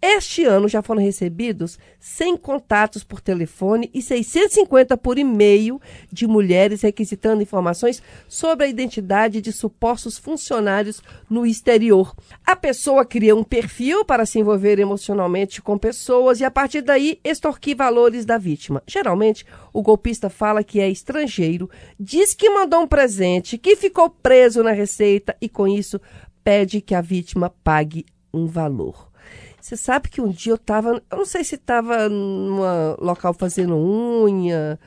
este 0.00 0.44
ano 0.44 0.68
já 0.68 0.82
foram 0.82 1.00
recebidos 1.00 1.78
100 1.98 2.36
contatos 2.36 3.02
por 3.02 3.20
telefone 3.20 3.90
e 3.94 4.02
650 4.02 4.96
por 4.96 5.18
e-mail 5.18 5.80
de 6.12 6.26
mulheres 6.26 6.82
requisitando 6.82 7.42
informações 7.42 8.02
sobre 8.28 8.66
a 8.66 8.68
identidade 8.68 9.40
de 9.40 9.52
supostos 9.52 10.18
funcionários 10.18 11.02
no 11.30 11.46
exterior. 11.46 12.14
A 12.46 12.54
pessoa 12.54 13.04
cria 13.04 13.34
um 13.34 13.42
perfil 13.42 14.04
para 14.04 14.26
se 14.26 14.38
envolver 14.38 14.78
emocionalmente 14.78 15.62
com 15.62 15.78
pessoas 15.78 16.40
e, 16.40 16.44
a 16.44 16.50
partir 16.50 16.82
daí, 16.82 17.18
extorquir 17.24 17.76
valores 17.76 18.24
da 18.24 18.36
vítima. 18.36 18.82
Geralmente, 18.86 19.46
o 19.72 19.82
golpista 19.82 20.28
fala 20.28 20.62
que 20.62 20.78
é 20.78 20.88
estrangeiro, 20.88 21.70
diz 21.98 22.34
que 22.34 22.50
mandou 22.50 22.82
um 22.82 22.86
presente, 22.86 23.58
que 23.58 23.74
ficou 23.74 24.10
preso 24.10 24.62
na 24.62 24.72
receita 24.72 25.34
e, 25.40 25.48
com 25.48 25.66
isso, 25.66 26.00
pede 26.44 26.80
que 26.80 26.94
a 26.94 27.00
vítima 27.00 27.52
pague 27.64 28.04
um 28.32 28.46
valor. 28.46 29.15
Você 29.60 29.76
sabe 29.76 30.08
que 30.08 30.20
um 30.20 30.28
dia 30.30 30.52
eu 30.52 30.56
estava, 30.56 31.02
eu 31.10 31.18
não 31.18 31.26
sei 31.26 31.42
se 31.42 31.56
estava 31.56 32.08
num 32.08 32.60
local 33.00 33.34
fazendo 33.34 33.76
unha, 33.76 34.78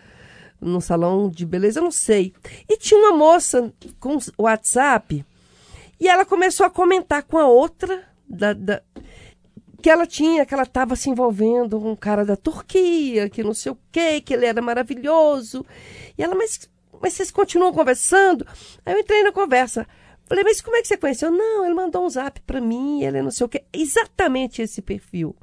num 0.61 0.79
salão 0.79 1.29
de 1.29 1.45
beleza, 1.45 1.79
eu 1.79 1.83
não 1.83 1.91
sei. 1.91 2.33
E 2.67 2.77
tinha 2.77 2.99
uma 2.99 3.17
moça 3.17 3.73
com 3.99 4.17
WhatsApp 4.37 5.25
e 5.99 6.07
ela 6.07 6.23
começou 6.25 6.65
a 6.65 6.69
comentar 6.69 7.23
com 7.23 7.37
a 7.37 7.47
outra 7.47 8.03
da, 8.27 8.53
da- 8.53 8.81
que 9.81 9.89
ela 9.89 10.05
tinha, 10.05 10.45
que 10.45 10.53
ela 10.53 10.63
estava 10.63 10.95
se 10.95 11.09
envolvendo 11.09 11.79
com 11.79 11.91
um 11.91 11.95
cara 11.95 12.25
da 12.25 12.35
Turquia, 12.35 13.29
que 13.29 13.43
não 13.43 13.53
sei 13.53 13.71
o 13.71 13.77
quê, 13.91 14.19
que 14.21 14.33
ele 14.33 14.45
era 14.45 14.61
maravilhoso. 14.61 15.65
E 16.17 16.23
ela, 16.23 16.35
mas, 16.35 16.69
mas 17.01 17.13
vocês 17.13 17.31
continuam 17.31 17.71
conversando? 17.73 18.45
Aí 18.85 18.93
eu 18.93 18.99
entrei 18.99 19.23
na 19.23 19.31
conversa. 19.31 19.87
Falei, 20.29 20.43
mas 20.43 20.61
como 20.61 20.75
é 20.75 20.81
que 20.81 20.87
você 20.87 20.95
conheceu? 20.95 21.31
Não, 21.31 21.65
ele 21.65 21.73
mandou 21.73 22.05
um 22.05 22.09
zap 22.09 22.39
para 22.41 22.61
mim, 22.61 23.03
ele 23.03 23.19
não 23.19 23.31
sei 23.31 23.45
o 23.47 23.49
quê. 23.49 23.63
Exatamente 23.73 24.61
esse 24.61 24.79
perfil. 24.79 25.35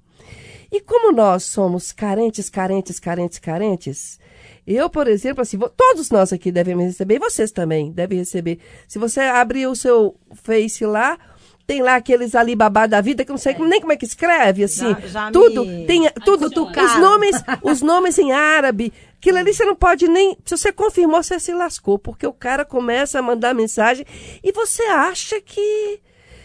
E 0.71 0.81
como 0.81 1.11
nós 1.11 1.43
somos 1.43 1.91
carentes, 1.91 2.49
carentes, 2.49 3.01
carentes, 3.01 3.39
carentes, 3.41 4.21
eu, 4.65 4.89
por 4.89 5.09
exemplo, 5.09 5.43
assim, 5.43 5.59
todos 5.77 6.11
nós 6.11 6.33
aqui 6.33 6.53
devemos 6.53 6.85
receber, 6.85 7.17
e 7.17 7.19
vocês 7.19 7.51
também 7.51 7.91
devem 7.91 8.19
receber. 8.19 8.61
Se 8.87 8.97
você 8.99 9.21
abrir 9.21 9.67
o 9.67 9.75
seu 9.75 10.17
Face 10.35 10.87
lá, 10.87 11.19
tem 11.67 11.83
lá 11.83 11.97
aqueles 11.97 12.35
Alibaba 12.35 12.87
da 12.87 13.01
vida, 13.01 13.25
que 13.25 13.31
não 13.31 13.39
sei 13.39 13.55
nem 13.59 13.81
como 13.81 13.93
é 13.93 13.97
que 13.97 14.05
escreve, 14.05 14.65
assim. 14.65 14.91
Já- 15.01 15.07
já 15.07 15.31
tudo, 15.33 15.65
me 15.65 15.85
tem 15.87 16.09
tudo, 16.25 16.47
adiciona. 16.47 16.85
os 16.85 16.97
nomes, 17.01 17.37
os 17.63 17.83
nomes 17.83 18.19
em 18.19 18.33
árabe. 18.33 18.93
Aquilo 19.17 19.39
ali 19.39 19.53
você 19.53 19.65
não 19.65 19.75
pode 19.75 20.07
nem. 20.07 20.37
Se 20.45 20.57
você 20.57 20.73
confirmou, 20.73 21.23
você 21.23 21.41
se 21.41 21.53
lascou, 21.53 21.99
porque 21.99 22.27
o 22.27 22.33
cara 22.33 22.65
começa 22.65 23.19
a 23.19 23.23
mandar 23.23 23.55
mensagem 23.55 24.07
e 24.43 24.53
você 24.53 24.83
acha 24.85 25.41
que. 25.41 26.01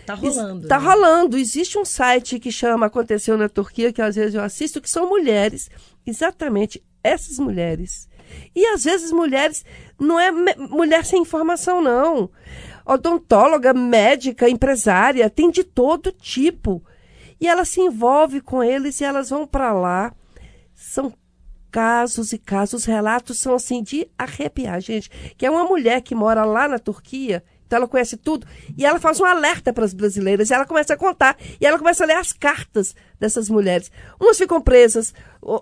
Tá 0.06 0.16
rolando. 0.16 0.68
Tá 0.68 0.80
né? 0.80 0.86
rolando. 0.86 1.38
Existe 1.38 1.78
um 1.78 1.86
site 1.86 2.40
que 2.40 2.52
chama 2.52 2.88
Aconteceu 2.88 3.38
na 3.38 3.48
Turquia, 3.48 3.94
que 3.94 4.02
às 4.02 4.16
vezes 4.16 4.34
eu 4.34 4.42
assisto, 4.42 4.82
que 4.82 4.90
são 4.90 5.08
mulheres, 5.08 5.70
exatamente 6.06 6.84
essas 7.04 7.38
mulheres, 7.38 8.10
E 8.56 8.66
às 8.68 8.84
vezes 8.84 9.12
mulheres 9.12 9.64
não 10.00 10.20
é 10.20 10.32
mulher 10.58 11.06
sem 11.06 11.22
informação 11.22 11.82
não. 11.82 12.30
Odontóloga, 12.94 13.74
médica, 13.74 14.50
empresária, 14.50 15.30
tem 15.30 15.50
de 15.50 15.64
todo 15.64 16.12
tipo. 16.12 16.84
E 17.40 17.48
ela 17.48 17.66
se 17.66 17.80
envolve 17.82 18.42
com 18.42 18.64
eles 18.64 19.00
e 19.02 19.04
elas 19.04 19.30
vão 19.30 19.48
para 19.48 19.74
lá. 19.74 20.14
São 20.74 21.14
casos 21.72 22.34
e 22.34 22.38
casos, 22.38 22.82
os 22.82 22.86
relatos 22.86 23.40
são 23.40 23.56
assim 23.56 23.82
de 23.82 24.08
arrepiar, 24.18 24.82
gente. 24.82 25.10
Que 25.38 25.46
é 25.46 25.50
uma 25.50 25.64
mulher 25.64 26.02
que 26.02 26.14
mora 26.14 26.44
lá 26.44 26.68
na 26.68 26.78
Turquia, 26.78 27.44
então 27.66 27.78
ela 27.78 27.88
conhece 27.88 28.18
tudo, 28.18 28.46
e 28.78 28.86
ela 28.86 29.00
faz 29.00 29.22
um 29.22 29.26
alerta 29.26 29.72
para 29.72 29.86
as 29.86 29.94
brasileiras, 29.94 30.50
e 30.50 30.54
ela 30.54 30.66
começa 30.66 30.94
a 30.94 30.98
contar, 30.98 31.38
e 31.62 31.66
ela 31.66 31.78
começa 31.80 32.04
a 32.04 32.08
ler 32.08 32.18
as 32.18 32.34
cartas 32.34 32.94
dessas 33.18 33.50
mulheres. 33.50 33.90
Umas 34.20 34.38
ficam 34.38 34.60
presas, 34.60 35.14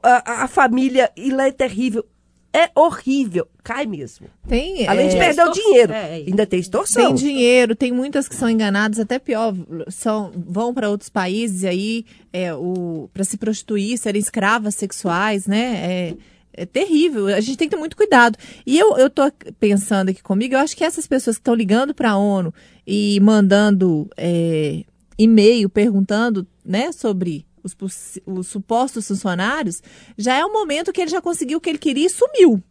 a, 0.01 0.31
a- 0.31 0.43
a 0.45 0.47
família, 0.47 1.11
e 1.15 1.29
lá 1.29 1.47
é 1.47 1.51
terrível. 1.51 2.03
É 2.51 2.69
horrível, 2.75 3.47
cai 3.63 3.85
mesmo. 3.85 4.27
Tem, 4.47 4.87
Além 4.87 5.07
de 5.07 5.15
é, 5.15 5.19
perder 5.19 5.41
o 5.43 5.51
extor- 5.51 5.63
dinheiro, 5.63 5.93
é, 5.93 6.19
é. 6.19 6.23
ainda 6.27 6.45
tem 6.47 6.59
extorsão. 6.59 7.05
Tem 7.07 7.15
dinheiro, 7.15 7.75
tem 7.75 7.91
muitas 7.91 8.27
que 8.27 8.35
são 8.35 8.49
enganadas, 8.49 8.99
até 8.99 9.19
pior, 9.19 9.53
são, 9.89 10.31
vão 10.35 10.73
para 10.73 10.89
outros 10.89 11.09
países 11.09 11.63
aí 11.63 12.05
é, 12.33 12.51
o 12.53 13.07
para 13.13 13.23
se 13.23 13.37
prostituir, 13.37 13.97
serem 13.99 14.19
escravas 14.19 14.73
sexuais, 14.73 15.45
né? 15.45 15.75
É, 15.75 16.15
é 16.53 16.65
terrível. 16.65 17.27
A 17.27 17.39
gente 17.39 17.57
tem 17.57 17.69
que 17.69 17.75
ter 17.75 17.79
muito 17.79 17.95
cuidado. 17.95 18.35
E 18.65 18.79
eu, 18.79 18.97
eu 18.97 19.09
tô 19.11 19.31
pensando 19.59 20.09
aqui 20.09 20.23
comigo, 20.23 20.55
eu 20.55 20.59
acho 20.59 20.75
que 20.75 20.83
essas 20.83 21.05
pessoas 21.05 21.37
que 21.37 21.41
estão 21.41 21.53
ligando 21.53 21.93
para 21.93 22.11
a 22.11 22.17
ONU 22.17 22.51
e 22.85 23.19
mandando 23.21 24.09
é, 24.17 24.83
e-mail 25.19 25.69
perguntando, 25.69 26.47
né, 26.65 26.91
sobre 26.91 27.45
os, 27.63 28.19
os 28.25 28.47
supostos 28.47 29.07
funcionários, 29.07 29.81
já 30.17 30.35
é 30.35 30.45
o 30.45 30.51
momento 30.53 30.91
que 30.93 31.01
ele 31.01 31.11
já 31.11 31.21
conseguiu 31.21 31.57
o 31.57 31.61
que 31.61 31.69
ele 31.69 31.77
queria 31.79 32.07
e 32.07 32.09
sumiu. 32.09 32.61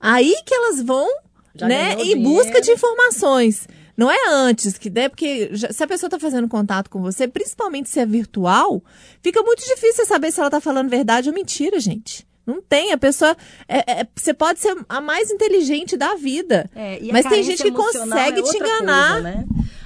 Aí 0.00 0.34
que 0.44 0.54
elas 0.54 0.82
vão 0.82 1.08
Já 1.54 1.66
né, 1.68 1.94
em 2.00 2.22
busca 2.22 2.60
de 2.60 2.70
informações. 2.72 3.66
Não 3.96 4.10
é 4.10 4.16
antes, 4.28 4.76
que 4.76 4.90
né, 4.90 5.08
porque 5.08 5.50
já- 5.52 5.72
se 5.72 5.82
a 5.82 5.86
pessoa 5.86 6.08
está 6.08 6.18
fazendo 6.18 6.48
contato 6.48 6.90
com 6.90 7.00
você, 7.00 7.28
principalmente 7.28 7.88
se 7.88 8.00
é 8.00 8.04
virtual, 8.06 8.82
fica 9.22 9.40
muito 9.42 9.60
difícil 9.64 9.94
você 9.94 10.04
saber 10.06 10.32
se 10.32 10.40
ela 10.40 10.48
está 10.48 10.60
falando 10.60 10.88
verdade 10.90 11.28
ou 11.28 11.34
mentira, 11.34 11.78
gente. 11.78 12.26
Não 12.46 12.60
tem, 12.60 12.92
a 12.92 12.98
pessoa. 12.98 13.34
é- 13.68 14.00
é- 14.00 14.06
você 14.14 14.34
pode 14.34 14.58
ser 14.60 14.76
a 14.88 15.00
mais 15.00 15.30
inteligente 15.30 15.96
da 15.96 16.14
vida. 16.16 16.68
É, 16.74 16.98
mas 17.10 17.24
tem 17.24 17.42
gente 17.42 17.62
que 17.62 17.68
emocional 17.68 18.18
consegue 18.18 18.40
é 18.40 18.42
te 18.42 18.56
enganar. 18.58 19.12
coisa, 19.22 19.30
né? 19.30 19.44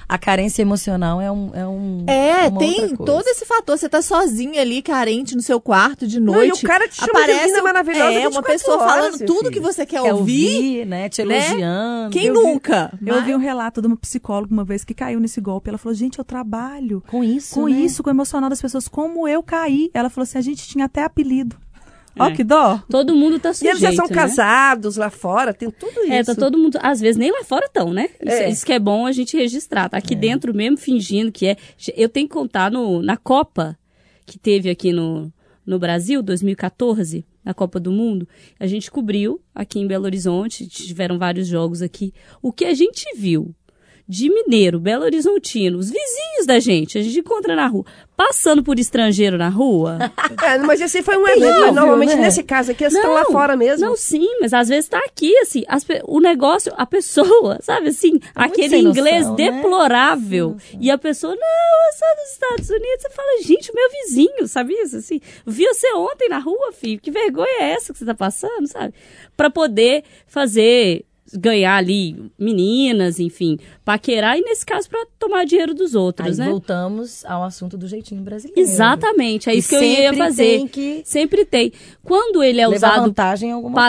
A 0.09 0.17
carência 0.17 0.63
emocional 0.63 1.21
é 1.21 1.31
um. 1.31 1.51
É, 1.53 1.67
um, 1.67 2.03
É, 2.07 2.47
uma 2.47 2.57
tem 2.59 2.81
outra 2.81 2.97
coisa. 2.97 3.13
todo 3.13 3.27
esse 3.27 3.45
fator. 3.45 3.77
Você 3.77 3.87
tá 3.87 4.01
sozinha 4.01 4.59
ali, 4.59 4.81
carente 4.81 5.35
no 5.35 5.41
seu 5.43 5.61
quarto 5.61 6.07
de 6.07 6.19
Não, 6.19 6.33
noite. 6.33 6.61
e 6.61 6.65
o 6.65 6.67
cara 6.67 6.87
te 6.87 6.95
chama 6.95 7.25
de 7.27 7.31
linda, 7.45 7.61
maravilhosa 7.61 8.11
É, 8.11 8.27
uma 8.27 8.41
24 8.41 8.51
pessoa 8.51 8.77
horas, 8.77 8.91
falando 8.95 9.17
tudo 9.27 9.37
filho. 9.41 9.51
que 9.51 9.59
você 9.59 9.85
quer, 9.85 10.01
Quer 10.01 10.13
ouvir. 10.15 10.55
ouvir, 10.55 10.85
né? 10.87 11.09
Te 11.09 11.23
né? 11.23 11.47
elogiando. 11.47 12.09
Quem 12.11 12.25
Eu 12.25 12.33
vi- 12.33 12.39
nunca? 12.41 12.91
Eu 13.05 13.15
ouvi 13.17 13.35
um 13.35 13.37
relato 13.37 13.81
de 13.81 13.87
uma 13.87 13.95
psicóloga 13.97 14.51
uma 14.51 14.63
vez 14.63 14.83
que 14.83 14.95
caiu 14.95 15.19
nesse 15.19 15.39
golpe. 15.39 15.69
Ela 15.69 15.77
falou, 15.77 15.93
gente, 15.93 16.17
eu 16.17 16.25
trabalho 16.25 17.03
Com 17.07 17.23
isso. 17.23 17.53
com 17.53 17.67
né? 17.67 17.77
isso, 17.79 18.01
com 18.01 18.09
o 18.09 18.13
emocional 18.13 18.49
das 18.49 18.59
pessoas. 18.59 18.87
Como 18.87 19.27
eu 19.27 19.43
caí? 19.43 19.91
Ela 19.93 20.09
falou 20.09 20.23
assim, 20.23 20.39
a 20.39 20.41
gente 20.41 20.67
tinha 20.67 20.85
até 20.85 21.03
apelido. 21.03 21.55
Ó, 22.17 22.25
É. 22.27 22.35
que 22.35 22.43
dó. 22.43 22.81
Todo 22.89 23.15
mundo 23.15 23.39
tá 23.39 23.51
E 23.51 23.53
sujeito, 23.55 23.71
eles 23.77 23.81
já 23.81 23.93
são 23.93 24.07
né? 24.07 24.13
casados 24.15 24.97
lá 24.97 25.09
fora, 25.09 25.53
tem 25.53 25.69
tudo 25.69 26.01
isso. 26.01 26.11
É, 26.13 26.23
tá 26.23 26.35
todo 26.35 26.57
mundo. 26.57 26.77
Às 26.81 26.99
vezes 26.99 27.17
nem 27.17 27.31
lá 27.31 27.43
fora 27.43 27.65
estão, 27.65 27.93
né? 27.93 28.09
Isso, 28.21 28.35
É. 28.35 28.49
isso 28.49 28.65
que 28.65 28.73
é 28.73 28.79
bom 28.79 29.05
a 29.05 29.11
gente 29.11 29.37
registrar. 29.37 29.89
Tá 29.89 29.97
aqui 29.97 30.15
dentro 30.15 30.53
mesmo, 30.53 30.77
fingindo 30.77 31.31
que 31.31 31.47
é. 31.47 31.57
Eu 31.95 32.09
tenho 32.09 32.27
que 32.27 32.33
contar 32.33 32.71
no, 32.71 33.01
na 33.01 33.15
Copa 33.17 33.77
que 34.25 34.37
teve 34.39 34.69
aqui 34.69 34.91
no, 34.91 35.31
no 35.65 35.79
Brasil, 35.79 36.21
2014, 36.21 37.25
na 37.43 37.53
Copa 37.53 37.79
do 37.79 37.91
Mundo. 37.91 38.27
A 38.59 38.67
gente 38.67 38.91
cobriu 38.91 39.39
aqui 39.55 39.79
em 39.79 39.87
Belo 39.87 40.05
Horizonte, 40.05 40.67
tiveram 40.67 41.17
vários 41.17 41.47
jogos 41.47 41.81
aqui. 41.81 42.13
O 42.41 42.51
que 42.51 42.65
a 42.65 42.73
gente 42.73 43.05
viu 43.15 43.55
de 44.09 44.27
mineiro, 44.27 44.79
Belo 44.79 45.05
Horizontino, 45.05 45.77
os 45.77 45.91
vizinhos 45.91 46.47
da 46.47 46.59
gente, 46.59 46.97
a 46.97 47.01
gente 47.03 47.19
encontra 47.19 47.55
na 47.55 47.67
rua, 47.67 47.85
passando 48.17 48.63
por 48.63 48.79
estrangeiro 48.79 49.37
na 49.37 49.49
rua. 49.49 49.99
É, 50.41 50.57
mas 50.59 50.79
esse 50.79 51.01
foi 51.03 51.17
um 51.17 51.27
evento. 51.27 51.41
terrível, 51.41 51.65
mas 51.65 51.75
normalmente 51.75 52.15
né? 52.15 52.21
nesse 52.21 52.43
caso 52.43 52.71
aqui, 52.71 52.83
eles 52.83 52.95
estão 52.95 53.13
lá 53.13 53.25
fora 53.25 53.57
mesmo. 53.57 53.85
Não, 53.85 53.95
sim, 53.95 54.27
mas 54.39 54.53
às 54.53 54.69
vezes 54.69 54.89
tá 54.89 54.99
aqui, 54.99 55.35
assim, 55.39 55.63
as 55.67 55.85
o 56.05 56.19
negócio, 56.19 56.71
a 56.77 56.85
pessoa, 56.85 57.59
sabe 57.61 57.89
assim, 57.89 58.19
aquele 58.33 58.81
noção, 58.81 58.89
inglês 58.91 59.27
né? 59.27 59.35
deplorável. 59.35 60.55
E 60.79 60.89
a 60.89 60.97
pessoa, 60.97 61.35
não, 61.35 61.41
eu 61.41 61.97
sou 61.97 62.23
dos 62.23 62.31
Estados 62.31 62.69
Unidos. 62.69 63.01
Você 63.01 63.09
fala, 63.09 63.41
gente, 63.43 63.73
meu 63.73 63.89
vizinho, 63.89 64.47
sabe 64.47 64.73
isso? 64.75 64.97
Assim, 64.97 65.19
vi 65.45 65.65
você 65.65 65.93
ontem 65.93 66.29
na 66.29 66.39
rua, 66.39 66.71
filho, 66.71 67.01
que 67.01 67.11
vergonha 67.11 67.61
é 67.61 67.71
essa 67.71 67.91
que 67.91 67.99
você 67.99 68.05
tá 68.05 68.15
passando, 68.15 68.67
sabe? 68.67 68.93
Pra 69.35 69.49
poder 69.49 70.03
fazer 70.25 71.05
ganhar 71.33 71.75
ali 71.77 72.31
meninas, 72.37 73.19
enfim, 73.19 73.57
paquerar 73.85 74.37
e 74.37 74.41
nesse 74.41 74.65
caso 74.65 74.89
pra 74.89 75.05
tomar 75.17 75.45
dinheiro 75.45 75.73
dos 75.73 75.95
outros, 75.95 76.39
Aí 76.39 76.45
né? 76.45 76.51
voltamos 76.51 77.25
ao 77.25 77.43
assunto 77.43 77.77
do 77.77 77.87
jeitinho 77.87 78.21
brasileiro. 78.21 78.59
Exatamente, 78.59 79.49
é 79.49 79.55
E 79.55 79.59
isso 79.59 79.69
que 79.69 79.75
eu 79.75 79.83
ia 79.83 79.95
sempre 80.09 80.17
fazer. 80.17 80.43
tem 80.57 80.67
que 80.67 81.01
Sempre 81.05 81.45
tem. 81.45 81.71
Quando 82.03 82.43
ele 82.43 82.59
é 82.61 82.67
usado 82.67 83.13
para 83.13 83.37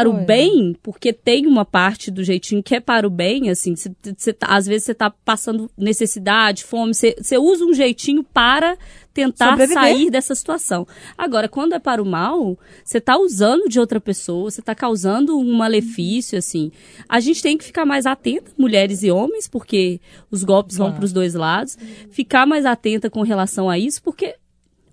coisa. 0.05 0.09
o 0.09 0.25
bem, 0.27 0.77
porque 0.83 1.13
tem 1.13 1.47
uma 1.47 1.65
parte 1.65 2.11
do 2.11 2.23
jeitinho 2.25 2.63
que 2.63 2.75
é 2.75 2.81
para 2.81 3.07
o 3.07 3.11
bem, 3.11 3.49
assim, 3.51 3.75
cê- 3.77 3.93
cê 4.17 4.33
tá- 4.33 4.49
às 4.49 4.67
vezes 4.67 4.85
você 4.85 4.95
tá 4.95 5.11
passando 5.11 5.71
necessidade, 5.77 6.65
fome, 6.65 6.93
você 6.95 7.39
usa 7.39 7.65
um 7.65 7.73
jeitinho 7.75 8.23
para 8.25 8.77
tentar 9.13 9.51
Sobreviver. 9.51 9.83
sair 9.83 10.11
dessa 10.11 10.35
situação. 10.35 10.87
Agora, 11.17 11.49
quando 11.49 11.75
é 11.75 11.79
para 11.79 12.03
o 12.03 12.07
mal, 12.07 12.59
você 12.85 13.01
tá 13.01 13.19
usando 13.19 13.69
de 13.69 13.81
outra 13.81 14.01
pessoa, 14.01 14.51
você 14.51 14.63
tá 14.63 14.75
causando 14.75 15.39
um 15.39 15.53
malefício, 15.57 16.39
assim. 16.39 16.71
A 17.09 17.21
gente 17.21 17.43
tem 17.43 17.59
que 17.59 17.65
ficar 17.65 17.85
mais 17.85 18.07
atenta, 18.07 18.51
mulheres 18.57 19.03
e 19.03 19.11
homens, 19.11 19.49
porque 19.49 20.01
os 20.31 20.45
golpes 20.45 20.77
vão 20.77 20.93
para 20.93 21.05
os 21.05 21.13
dois 21.13 21.35
lados. 21.35 21.77
Ficar 22.11 22.47
mais 22.47 22.65
atenta 22.65 23.11
com 23.11 23.23
relação 23.23 23.69
a 23.69 23.79
isso, 23.79 24.03
porque 24.03 24.37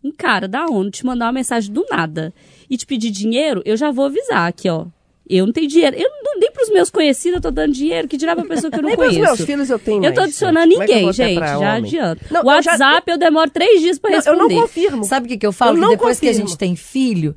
um 0.04 0.12
cara 0.12 0.48
da 0.48 0.66
ONU 0.66 0.90
te 0.90 1.06
mandar 1.06 1.26
uma 1.26 1.34
mensagem 1.34 1.72
do 1.72 1.86
nada 1.90 2.34
e 2.70 2.78
te 2.78 2.86
pedir 2.86 3.12
dinheiro, 3.12 3.62
eu 3.66 3.78
já 3.78 3.92
vou 3.92 4.06
avisar 4.06 4.48
aqui, 4.48 4.70
ó. 4.70 4.88
Eu 5.30 5.46
não 5.46 5.54
tenho 5.54 5.68
dinheiro. 5.68 5.96
Eu 5.96 6.10
não 6.24 6.40
nem 6.40 6.52
pros 6.52 6.70
meus 6.70 6.90
conhecidos, 6.90 7.36
eu 7.38 7.42
tô 7.42 7.52
dando 7.52 7.74
dinheiro. 7.74 8.08
Que 8.08 8.16
dirá 8.18 8.36
pra 8.36 8.46
pessoa 8.46 8.70
que 8.72 8.78
eu 8.78 8.82
não 8.82 8.90
Nem 8.90 8.98
para 8.98 9.08
os 9.08 9.14
conheço. 9.16 9.36
meus 9.36 9.42
filhos 9.46 9.70
eu 9.70 9.80
tenho 9.80 10.04
eu 10.06 10.14
tô 10.14 10.22
adicionando 10.22 10.66
é 10.74 10.78
ninguém, 10.78 11.12
gente. 11.14 11.36
Já 11.40 11.58
homem? 11.58 11.68
adianto. 11.70 12.22
Não, 12.32 12.42
o 12.44 12.52
eu 12.52 12.62
já- 12.62 12.72
WhatsApp 12.72 13.12
eu, 13.12 13.18
demoro 13.18 13.50
três 13.50 13.82
dias 13.82 14.00
pra 14.00 14.10
Não, 14.12 14.18
eu 14.18 14.22
responder. 14.24 14.54
não 14.56 14.62
confirmo. 14.62 15.04
Sabe 15.04 15.26
o 15.26 15.30
que, 15.30 15.38
que 15.38 15.46
eu 15.48 15.52
falo? 15.52 15.78
Eu 15.78 15.82
que 15.84 15.90
depois 15.96 16.20
que 16.20 16.26
a 16.28 16.30
confirmo. 16.30 16.48
gente 16.50 16.58
tem 16.58 16.76
filho, 16.76 17.36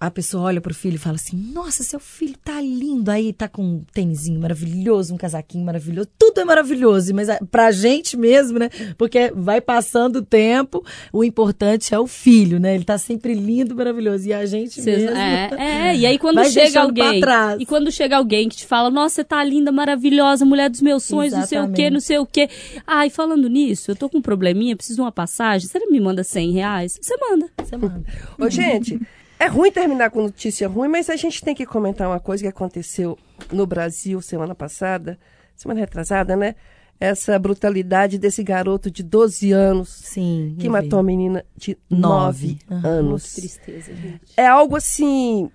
a 0.00 0.10
pessoa 0.10 0.44
olha 0.44 0.60
pro 0.62 0.72
filho 0.74 0.94
e 0.94 0.98
fala 0.98 1.16
assim: 1.16 1.36
Nossa, 1.52 1.82
seu 1.82 2.00
filho 2.00 2.34
tá 2.42 2.58
lindo. 2.60 3.10
Aí 3.10 3.32
tá 3.34 3.46
com 3.48 3.62
um 3.62 3.84
tênisinho 3.92 4.40
maravilhoso, 4.40 5.12
um 5.14 5.18
casaquinho 5.18 5.62
maravilhoso. 5.64 6.08
Tudo 6.18 6.40
é 6.40 6.44
maravilhoso, 6.44 7.14
mas 7.14 7.28
a- 7.28 7.38
pra 7.50 7.70
gente 7.70 8.16
mesmo, 8.16 8.58
né? 8.58 8.70
Porque 8.96 9.30
vai 9.34 9.60
passando 9.60 10.16
o 10.16 10.22
tempo, 10.22 10.82
o 11.12 11.22
importante 11.22 11.94
é 11.94 11.98
o 11.98 12.06
filho, 12.06 12.58
né? 12.58 12.74
Ele 12.74 12.84
tá 12.84 12.96
sempre 12.96 13.34
lindo, 13.34 13.74
maravilhoso. 13.76 14.26
E 14.26 14.32
a 14.32 14.46
gente 14.46 14.80
Cês- 14.80 15.02
mesmo. 15.02 15.16
é, 15.16 15.50
é, 15.92 15.96
e 15.96 16.06
aí 16.06 16.18
quando 16.18 16.42
chega 16.50 16.80
alguém. 16.80 17.20
trás. 17.20 17.60
E 17.60 17.66
quando 17.66 17.92
chega 17.92 18.16
alguém 18.16 18.48
que 18.48 18.56
te 18.56 18.66
fala, 18.66 18.90
nossa, 18.90 19.16
você 19.16 19.24
tá 19.24 19.44
linda, 19.44 19.70
maravilhosa, 19.70 20.44
mulher 20.46 20.70
dos 20.70 20.80
meus 20.80 21.04
sonhos, 21.04 21.34
não 21.34 21.46
sei 21.46 21.58
o 21.58 21.62
quê, 21.64 21.66
Exatamente. 21.68 21.92
não 21.92 22.00
sei 22.00 22.18
o 22.18 22.24
quê. 22.26 22.48
Ai, 22.86 23.10
falando 23.10 23.48
nisso, 23.48 23.90
eu 23.90 23.96
tô 23.96 24.08
com 24.08 24.16
um 24.18 24.22
probleminha, 24.22 24.74
preciso 24.74 24.96
de 24.96 25.02
uma 25.02 25.12
passagem. 25.12 25.68
Você 25.68 25.78
me 25.90 26.00
manda 26.00 26.24
100 26.24 26.52
reais? 26.52 26.98
Você 27.00 27.14
manda. 27.18 27.46
Você 27.62 27.76
manda. 27.76 28.02
Ô, 28.38 28.48
gente, 28.48 28.98
é 29.40 29.46
ruim 29.46 29.72
terminar 29.72 30.10
com 30.10 30.22
notícia 30.22 30.68
ruim, 30.68 30.86
mas 30.88 31.08
a 31.08 31.16
gente 31.16 31.42
tem 31.42 31.54
que 31.54 31.64
comentar 31.64 32.06
uma 32.06 32.20
coisa 32.20 32.42
que 32.44 32.48
aconteceu 32.48 33.18
no 33.50 33.66
Brasil 33.66 34.20
semana 34.20 34.54
passada, 34.54 35.18
semana 35.56 35.80
retrasada, 35.80 36.36
né? 36.36 36.54
Essa 37.00 37.38
brutalidade 37.38 38.18
desse 38.18 38.42
garoto 38.42 38.90
de 38.90 39.02
12 39.02 39.50
anos 39.52 39.88
Sim. 39.88 40.54
que 40.58 40.68
matou 40.68 40.98
a 40.98 41.02
menina 41.02 41.42
de 41.56 41.78
Nove. 41.88 42.58
9 42.68 42.84
Aham. 42.86 42.98
anos. 42.98 43.32
Tristeza, 43.32 43.94
gente. 43.94 44.20
É 44.36 44.46
algo 44.46 44.76
assim. 44.76 45.50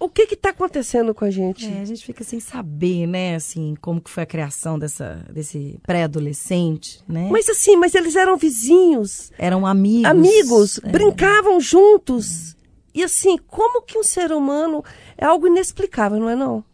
O 0.00 0.08
que 0.08 0.26
que 0.26 0.36
tá 0.36 0.50
acontecendo 0.50 1.14
com 1.14 1.26
a 1.26 1.30
gente? 1.30 1.66
É, 1.66 1.80
a 1.82 1.84
gente 1.84 2.04
fica 2.04 2.24
sem 2.24 2.40
saber, 2.40 3.06
né, 3.06 3.34
assim, 3.34 3.74
como 3.80 4.00
que 4.00 4.10
foi 4.10 4.22
a 4.22 4.26
criação 4.26 4.78
dessa, 4.78 5.24
desse 5.30 5.78
pré-adolescente, 5.82 7.00
né? 7.08 7.28
Mas 7.30 7.48
assim, 7.48 7.76
mas 7.76 7.94
eles 7.94 8.14
eram 8.16 8.36
vizinhos, 8.36 9.30
Eram 9.38 9.66
amigos. 9.66 10.10
amigos, 10.10 10.80
é. 10.82 10.90
brincavam 10.90 11.60
juntos. 11.60 12.55
E 12.96 13.04
assim, 13.04 13.36
como 13.46 13.82
que 13.82 13.98
um 13.98 14.02
ser 14.02 14.32
humano 14.32 14.82
é 15.18 15.26
algo 15.26 15.46
inexplicável, 15.46 16.18
não 16.18 16.30
é 16.30 16.34
não? 16.34 16.64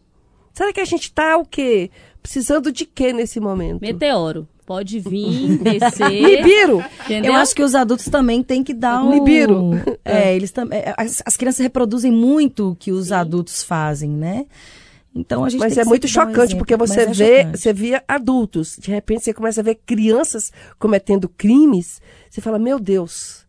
Será 0.53 0.71
que 0.71 0.79
a 0.79 0.85
gente 0.85 1.11
tá 1.11 1.35
o 1.35 1.45
quê? 1.45 1.91
Precisando 2.21 2.71
de 2.71 2.85
quê 2.85 3.11
nesse 3.11 3.41
momento? 3.41 3.81
Meteoro. 3.81 4.47
Pode 4.65 5.01
vir, 5.01 5.57
descer. 5.59 6.09
Nibiru! 6.09 6.81
Entendeu? 7.03 7.33
Eu 7.33 7.37
acho 7.37 7.53
que 7.53 7.61
os 7.61 7.75
adultos 7.75 8.05
também 8.05 8.41
têm 8.41 8.63
que 8.63 8.73
dar 8.73 9.03
um... 9.03 9.09
Nibiru. 9.09 9.71
É, 10.05 10.33
eles 10.33 10.51
também... 10.51 10.81
As, 10.97 11.21
as 11.25 11.35
crianças 11.35 11.59
reproduzem 11.59 12.09
muito 12.09 12.71
o 12.71 12.75
que 12.75 12.93
os 12.93 13.11
adultos 13.11 13.61
fazem, 13.61 14.09
né? 14.09 14.45
Então 15.13 15.43
a 15.43 15.49
gente 15.49 15.59
Mas 15.59 15.73
tem 15.73 15.81
é 15.81 15.83
que 15.83 15.89
muito 15.89 16.05
um 16.05 16.07
chocante, 16.07 16.39
exemplo. 16.39 16.57
porque 16.59 16.77
você 16.77 17.01
é 17.01 17.05
vê, 17.07 17.37
chocante. 17.39 17.59
você 17.59 17.73
via 17.73 18.03
adultos, 18.07 18.77
de 18.79 18.89
repente 18.89 19.25
você 19.25 19.33
começa 19.33 19.59
a 19.59 19.63
ver 19.63 19.75
crianças 19.85 20.53
cometendo 20.79 21.27
crimes, 21.27 22.01
você 22.29 22.39
fala, 22.39 22.57
meu 22.57 22.79
Deus. 22.79 23.43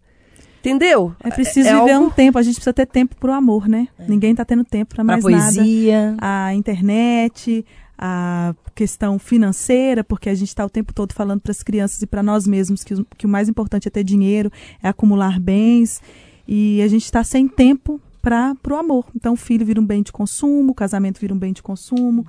Entendeu? 0.64 1.14
É 1.22 1.30
preciso 1.30 1.68
É 1.68 1.72
viver 1.78 1.92
algo- 1.92 2.06
um 2.06 2.10
tempo, 2.10 2.38
a 2.38 2.42
gente 2.42 2.54
precisa 2.54 2.72
ter 2.72 2.86
tempo 2.86 3.14
pro 3.16 3.32
amor, 3.32 3.68
né? 3.68 3.88
Ninguém 4.08 4.34
tá 4.34 4.44
tendo 4.44 4.64
tempo 4.64 4.94
pra 4.94 5.04
Pra 5.04 5.20
mais 5.20 5.24
nada. 5.24 5.54
poesia. 5.56 6.14
A 6.18 6.54
internet, 6.54 7.64
a 7.98 8.54
questão 8.74 9.18
financeira, 9.18 10.02
porque 10.02 10.28
a 10.30 10.34
gente 10.34 10.48
está 10.48 10.64
o 10.64 10.70
tempo 10.70 10.92
todo 10.94 11.12
falando 11.12 11.40
para 11.40 11.52
as 11.52 11.62
crianças 11.62 12.00
e 12.02 12.06
para 12.06 12.22
nós 12.22 12.46
mesmos 12.46 12.82
que, 12.82 12.94
o- 12.94 13.06
que 13.16 13.26
o 13.26 13.28
mais 13.28 13.48
importante 13.48 13.86
é 13.88 13.90
ter 13.90 14.02
dinheiro, 14.04 14.50
é 14.82 14.88
acumular 14.88 15.38
bens, 15.38 16.00
e 16.48 16.80
a 16.82 16.88
gente 16.88 17.04
está 17.04 17.22
sem 17.22 17.46
tempo 17.46 18.00
para 18.22 18.56
o 18.70 18.74
amor. 18.74 19.04
Então, 19.14 19.34
o 19.34 19.36
filho 19.36 19.66
vira 19.66 19.78
um 19.80 19.84
bem 19.86 20.02
de 20.02 20.10
consumo, 20.10 20.72
o 20.72 20.74
casamento 20.74 21.20
vira 21.20 21.34
um 21.34 21.38
bem 21.38 21.52
de 21.52 21.62
consumo. 21.62 22.26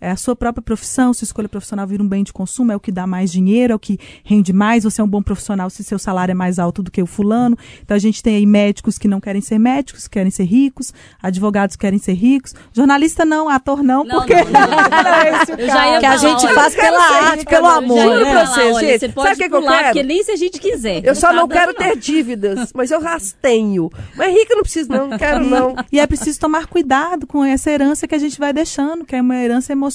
É 0.00 0.10
a 0.10 0.16
sua 0.16 0.36
própria 0.36 0.62
profissão, 0.62 1.12
sua 1.12 1.24
escolha 1.24 1.48
profissional 1.48 1.86
vira 1.86 2.02
um 2.02 2.08
bem 2.08 2.22
de 2.22 2.32
consumo, 2.32 2.70
é 2.72 2.76
o 2.76 2.80
que 2.80 2.92
dá 2.92 3.06
mais 3.06 3.32
dinheiro, 3.32 3.72
é 3.72 3.76
o 3.76 3.78
que 3.78 3.98
rende 4.24 4.52
mais. 4.52 4.84
Você 4.84 5.00
é 5.00 5.04
um 5.04 5.08
bom 5.08 5.22
profissional 5.22 5.68
se 5.70 5.82
seu 5.82 5.98
salário 5.98 6.32
é 6.32 6.34
mais 6.34 6.58
alto 6.58 6.82
do 6.82 6.90
que 6.90 7.02
o 7.02 7.06
fulano. 7.06 7.56
Então 7.82 7.96
a 7.96 8.00
gente 8.00 8.22
tem 8.22 8.36
aí 8.36 8.46
médicos 8.46 8.98
que 8.98 9.08
não 9.08 9.20
querem 9.20 9.40
ser 9.40 9.58
médicos, 9.58 10.06
que 10.06 10.14
querem 10.14 10.30
ser 10.30 10.44
ricos, 10.44 10.92
advogados 11.22 11.74
que 11.74 11.80
querem 11.80 11.98
ser 11.98 12.12
ricos, 12.12 12.54
jornalista 12.72 13.24
não, 13.24 13.48
ator 13.48 13.82
não, 13.82 14.04
Não, 14.04 14.18
porque 14.18 14.34
não, 14.34 14.44
não, 14.52 14.60
não. 14.60 15.66
não 15.66 15.80
é 15.80 15.98
Que 16.00 16.06
a 16.06 16.16
gente 16.16 16.46
olha, 16.46 16.54
faz 16.54 16.74
pela 16.74 17.02
arte, 17.02 17.38
rica, 17.40 17.50
pelo 17.50 17.66
amor, 17.66 18.00
Juro 18.00 18.24
né? 18.24 18.30
pra 18.30 18.46
você, 18.46 18.60
olha, 18.60 18.86
gente. 18.86 19.00
você 19.00 19.06
Sabe 19.08 19.14
pode 19.14 19.32
o 19.32 19.36
que 19.36 19.48
que 19.48 19.54
eu 19.54 19.62
quero? 19.62 19.84
porque 19.84 20.02
nem 20.02 20.22
se 20.22 20.30
a 20.30 20.36
gente 20.36 20.60
quiser. 20.60 21.04
Eu 21.04 21.14
só 21.14 21.28
tá 21.28 21.32
não 21.32 21.48
quero 21.48 21.74
ter 21.74 21.96
dívidas, 21.96 22.72
mas 22.72 22.90
eu 22.90 23.06
as 23.06 23.32
tenho. 23.32 23.90
Mas 24.16 24.32
rica 24.32 24.52
eu 24.52 24.56
não 24.56 24.62
preciso, 24.62 24.88
não. 24.90 25.08
Não 25.08 25.18
quero, 25.18 25.44
não. 25.44 25.74
E 25.90 25.98
é 25.98 26.06
preciso 26.06 26.38
tomar 26.38 26.66
cuidado 26.66 27.26
com 27.26 27.44
essa 27.44 27.70
herança 27.70 28.06
que 28.06 28.14
a 28.14 28.18
gente 28.18 28.38
vai 28.38 28.52
deixando, 28.52 29.04
que 29.04 29.16
é 29.16 29.20
uma 29.20 29.36
herança 29.36 29.72
emocional. 29.72 29.87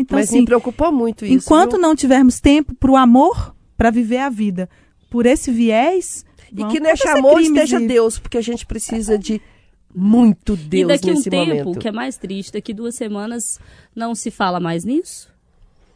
Então, 0.00 0.18
Mas 0.18 0.28
assim, 0.28 0.40
me 0.40 0.44
preocupou 0.46 0.90
muito 0.92 1.24
isso. 1.24 1.34
enquanto 1.34 1.72
viu? 1.72 1.80
não 1.80 1.94
tivermos 1.96 2.40
tempo 2.40 2.74
para 2.74 2.90
o 2.90 2.96
amor, 2.96 3.54
para 3.76 3.90
viver 3.90 4.18
a 4.18 4.28
vida 4.28 4.68
por 5.10 5.26
esse 5.26 5.50
viés. 5.50 6.24
E 6.56 6.64
que 6.66 6.80
neste 6.80 7.06
amor 7.08 7.40
esteja 7.40 7.80
e- 7.80 7.86
Deus, 7.86 8.18
porque 8.18 8.38
a 8.38 8.42
gente 8.42 8.64
precisa 8.64 9.18
de 9.18 9.40
muito 9.94 10.54
E 10.54 10.56
Deus 10.56 10.88
daqui 10.88 11.10
um 11.10 11.14
nesse 11.14 11.30
tempo, 11.30 11.46
momento. 11.64 11.78
que 11.80 11.88
é 11.88 11.92
mais 11.92 12.16
triste, 12.16 12.52
daqui 12.52 12.72
duas 12.74 12.94
semanas 12.94 13.58
não 13.94 14.14
se 14.14 14.30
fala 14.30 14.60
mais 14.60 14.84
nisso. 14.84 15.28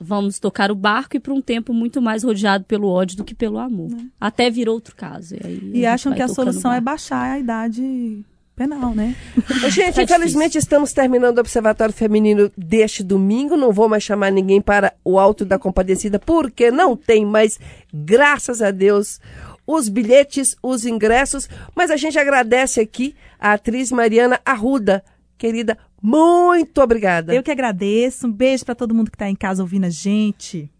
Vamos 0.03 0.39
tocar 0.39 0.71
o 0.71 0.75
barco 0.75 1.17
e 1.17 1.21
para 1.21 1.35
um 1.35 1.43
tempo 1.43 1.75
muito 1.75 2.01
mais 2.01 2.25
rodeado 2.25 2.65
pelo 2.65 2.89
ódio 2.89 3.19
do 3.19 3.25
que 3.25 3.35
pelo 3.35 3.59
amor. 3.59 3.91
Até 4.19 4.49
virou 4.49 4.75
outro 4.75 4.97
caso. 4.97 5.35
E, 5.35 5.41
aí 5.45 5.71
E 5.75 5.87
acham 5.87 6.15
que 6.15 6.23
a 6.23 6.29
solução 6.29 6.73
é 6.73 6.81
baixar 6.81 7.33
a 7.33 7.39
idade 7.39 8.25
penal, 8.61 8.95
né? 8.95 9.17
Gente, 9.71 9.95
Tá 9.95 10.03
infelizmente 10.03 10.59
estamos 10.59 10.93
terminando 10.93 11.39
o 11.39 11.41
Observatório 11.41 11.95
Feminino 11.95 12.53
deste 12.55 13.03
domingo. 13.03 13.57
Não 13.57 13.73
vou 13.73 13.89
mais 13.89 14.03
chamar 14.03 14.31
ninguém 14.31 14.61
para 14.61 14.93
o 15.03 15.19
Alto 15.19 15.47
da 15.47 15.59
Compadecida, 15.59 16.19
porque 16.19 16.71
não 16.71 16.95
tem 16.95 17.25
mais, 17.25 17.59
graças 17.93 18.61
a 18.61 18.71
Deus, 18.71 19.19
os 19.67 19.89
bilhetes, 19.89 20.55
os 20.63 20.85
ingressos. 20.85 21.49
Mas 21.75 21.91
a 21.91 21.97
gente 21.97 22.19
agradece 22.19 22.81
aqui 22.81 23.15
a 23.39 23.55
atriz 23.55 23.91
Mariana 23.91 24.39
Arruda. 24.45 25.03
Querida, 25.39 25.79
muito 26.03 26.83
obrigada. 26.83 27.35
Eu 27.35 27.43
que 27.43 27.51
agradeço. 27.51 28.27
Um 28.27 28.33
beijo 28.33 28.67
para 28.67 28.75
todo 28.75 28.95
mundo 28.95 29.11
que 29.11 29.17
está 29.17 29.31
em 29.31 29.37
casa 29.37 29.63
ouvindo 29.63 29.87
a 29.87 29.91
gente. 29.91 30.71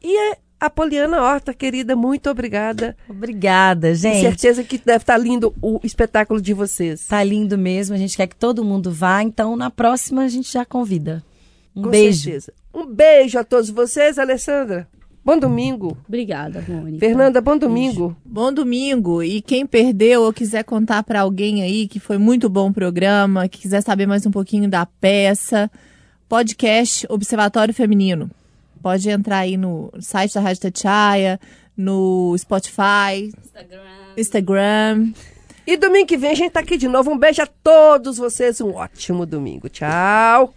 E 0.00 0.36
a, 0.60 0.66
a 0.66 0.70
Poliana 0.70 1.22
Horta, 1.22 1.52
querida, 1.52 1.94
muito 1.96 2.30
obrigada. 2.30 2.96
Obrigada, 3.08 3.94
gente. 3.94 4.20
certeza 4.20 4.64
que 4.64 4.78
deve 4.78 5.02
estar 5.02 5.18
lindo 5.18 5.54
o 5.60 5.80
espetáculo 5.82 6.40
de 6.40 6.52
vocês. 6.54 7.06
Tá 7.06 7.22
lindo 7.22 7.56
mesmo. 7.58 7.94
A 7.94 7.98
gente 7.98 8.16
quer 8.16 8.26
que 8.26 8.36
todo 8.36 8.64
mundo 8.64 8.90
vá. 8.90 9.22
Então, 9.22 9.56
na 9.56 9.70
próxima, 9.70 10.22
a 10.22 10.28
gente 10.28 10.52
já 10.52 10.64
convida. 10.64 11.22
Um 11.74 11.82
Com 11.82 11.90
beijo. 11.90 12.24
certeza. 12.24 12.52
Um 12.74 12.86
beijo 12.86 13.38
a 13.38 13.44
todos 13.44 13.70
vocês, 13.70 14.18
Alessandra. 14.18 14.88
Bom 15.26 15.38
domingo. 15.38 15.98
Obrigada, 16.06 16.64
Mônica. 16.68 17.00
Fernanda, 17.00 17.40
bom 17.40 17.58
domingo. 17.58 18.16
Bom 18.24 18.52
domingo. 18.52 19.24
E 19.24 19.42
quem 19.42 19.66
perdeu 19.66 20.22
ou 20.22 20.32
quiser 20.32 20.62
contar 20.62 21.02
para 21.02 21.22
alguém 21.22 21.62
aí 21.62 21.88
que 21.88 21.98
foi 21.98 22.16
muito 22.16 22.48
bom 22.48 22.68
o 22.68 22.72
programa, 22.72 23.48
que 23.48 23.58
quiser 23.58 23.80
saber 23.80 24.06
mais 24.06 24.24
um 24.24 24.30
pouquinho 24.30 24.70
da 24.70 24.86
peça, 24.86 25.68
podcast 26.28 27.04
Observatório 27.10 27.74
Feminino. 27.74 28.30
Pode 28.82 29.08
entrar 29.08 29.38
aí 29.38 29.56
no 29.56 29.92
site 30.00 30.34
da 30.34 30.40
Rádio 30.40 30.62
Tatiaia, 30.62 31.40
no 31.76 32.34
Spotify, 32.38 33.32
Instagram. 34.16 35.12
E 35.66 35.76
domingo 35.76 36.06
que 36.06 36.16
vem 36.16 36.30
a 36.30 36.34
gente 36.34 36.52
tá 36.52 36.60
aqui 36.60 36.76
de 36.76 36.86
novo. 36.86 37.10
Um 37.10 37.18
beijo 37.18 37.42
a 37.42 37.46
todos 37.46 38.16
vocês. 38.16 38.60
Um 38.60 38.74
ótimo 38.74 39.26
domingo. 39.26 39.68
Tchau. 39.68 40.55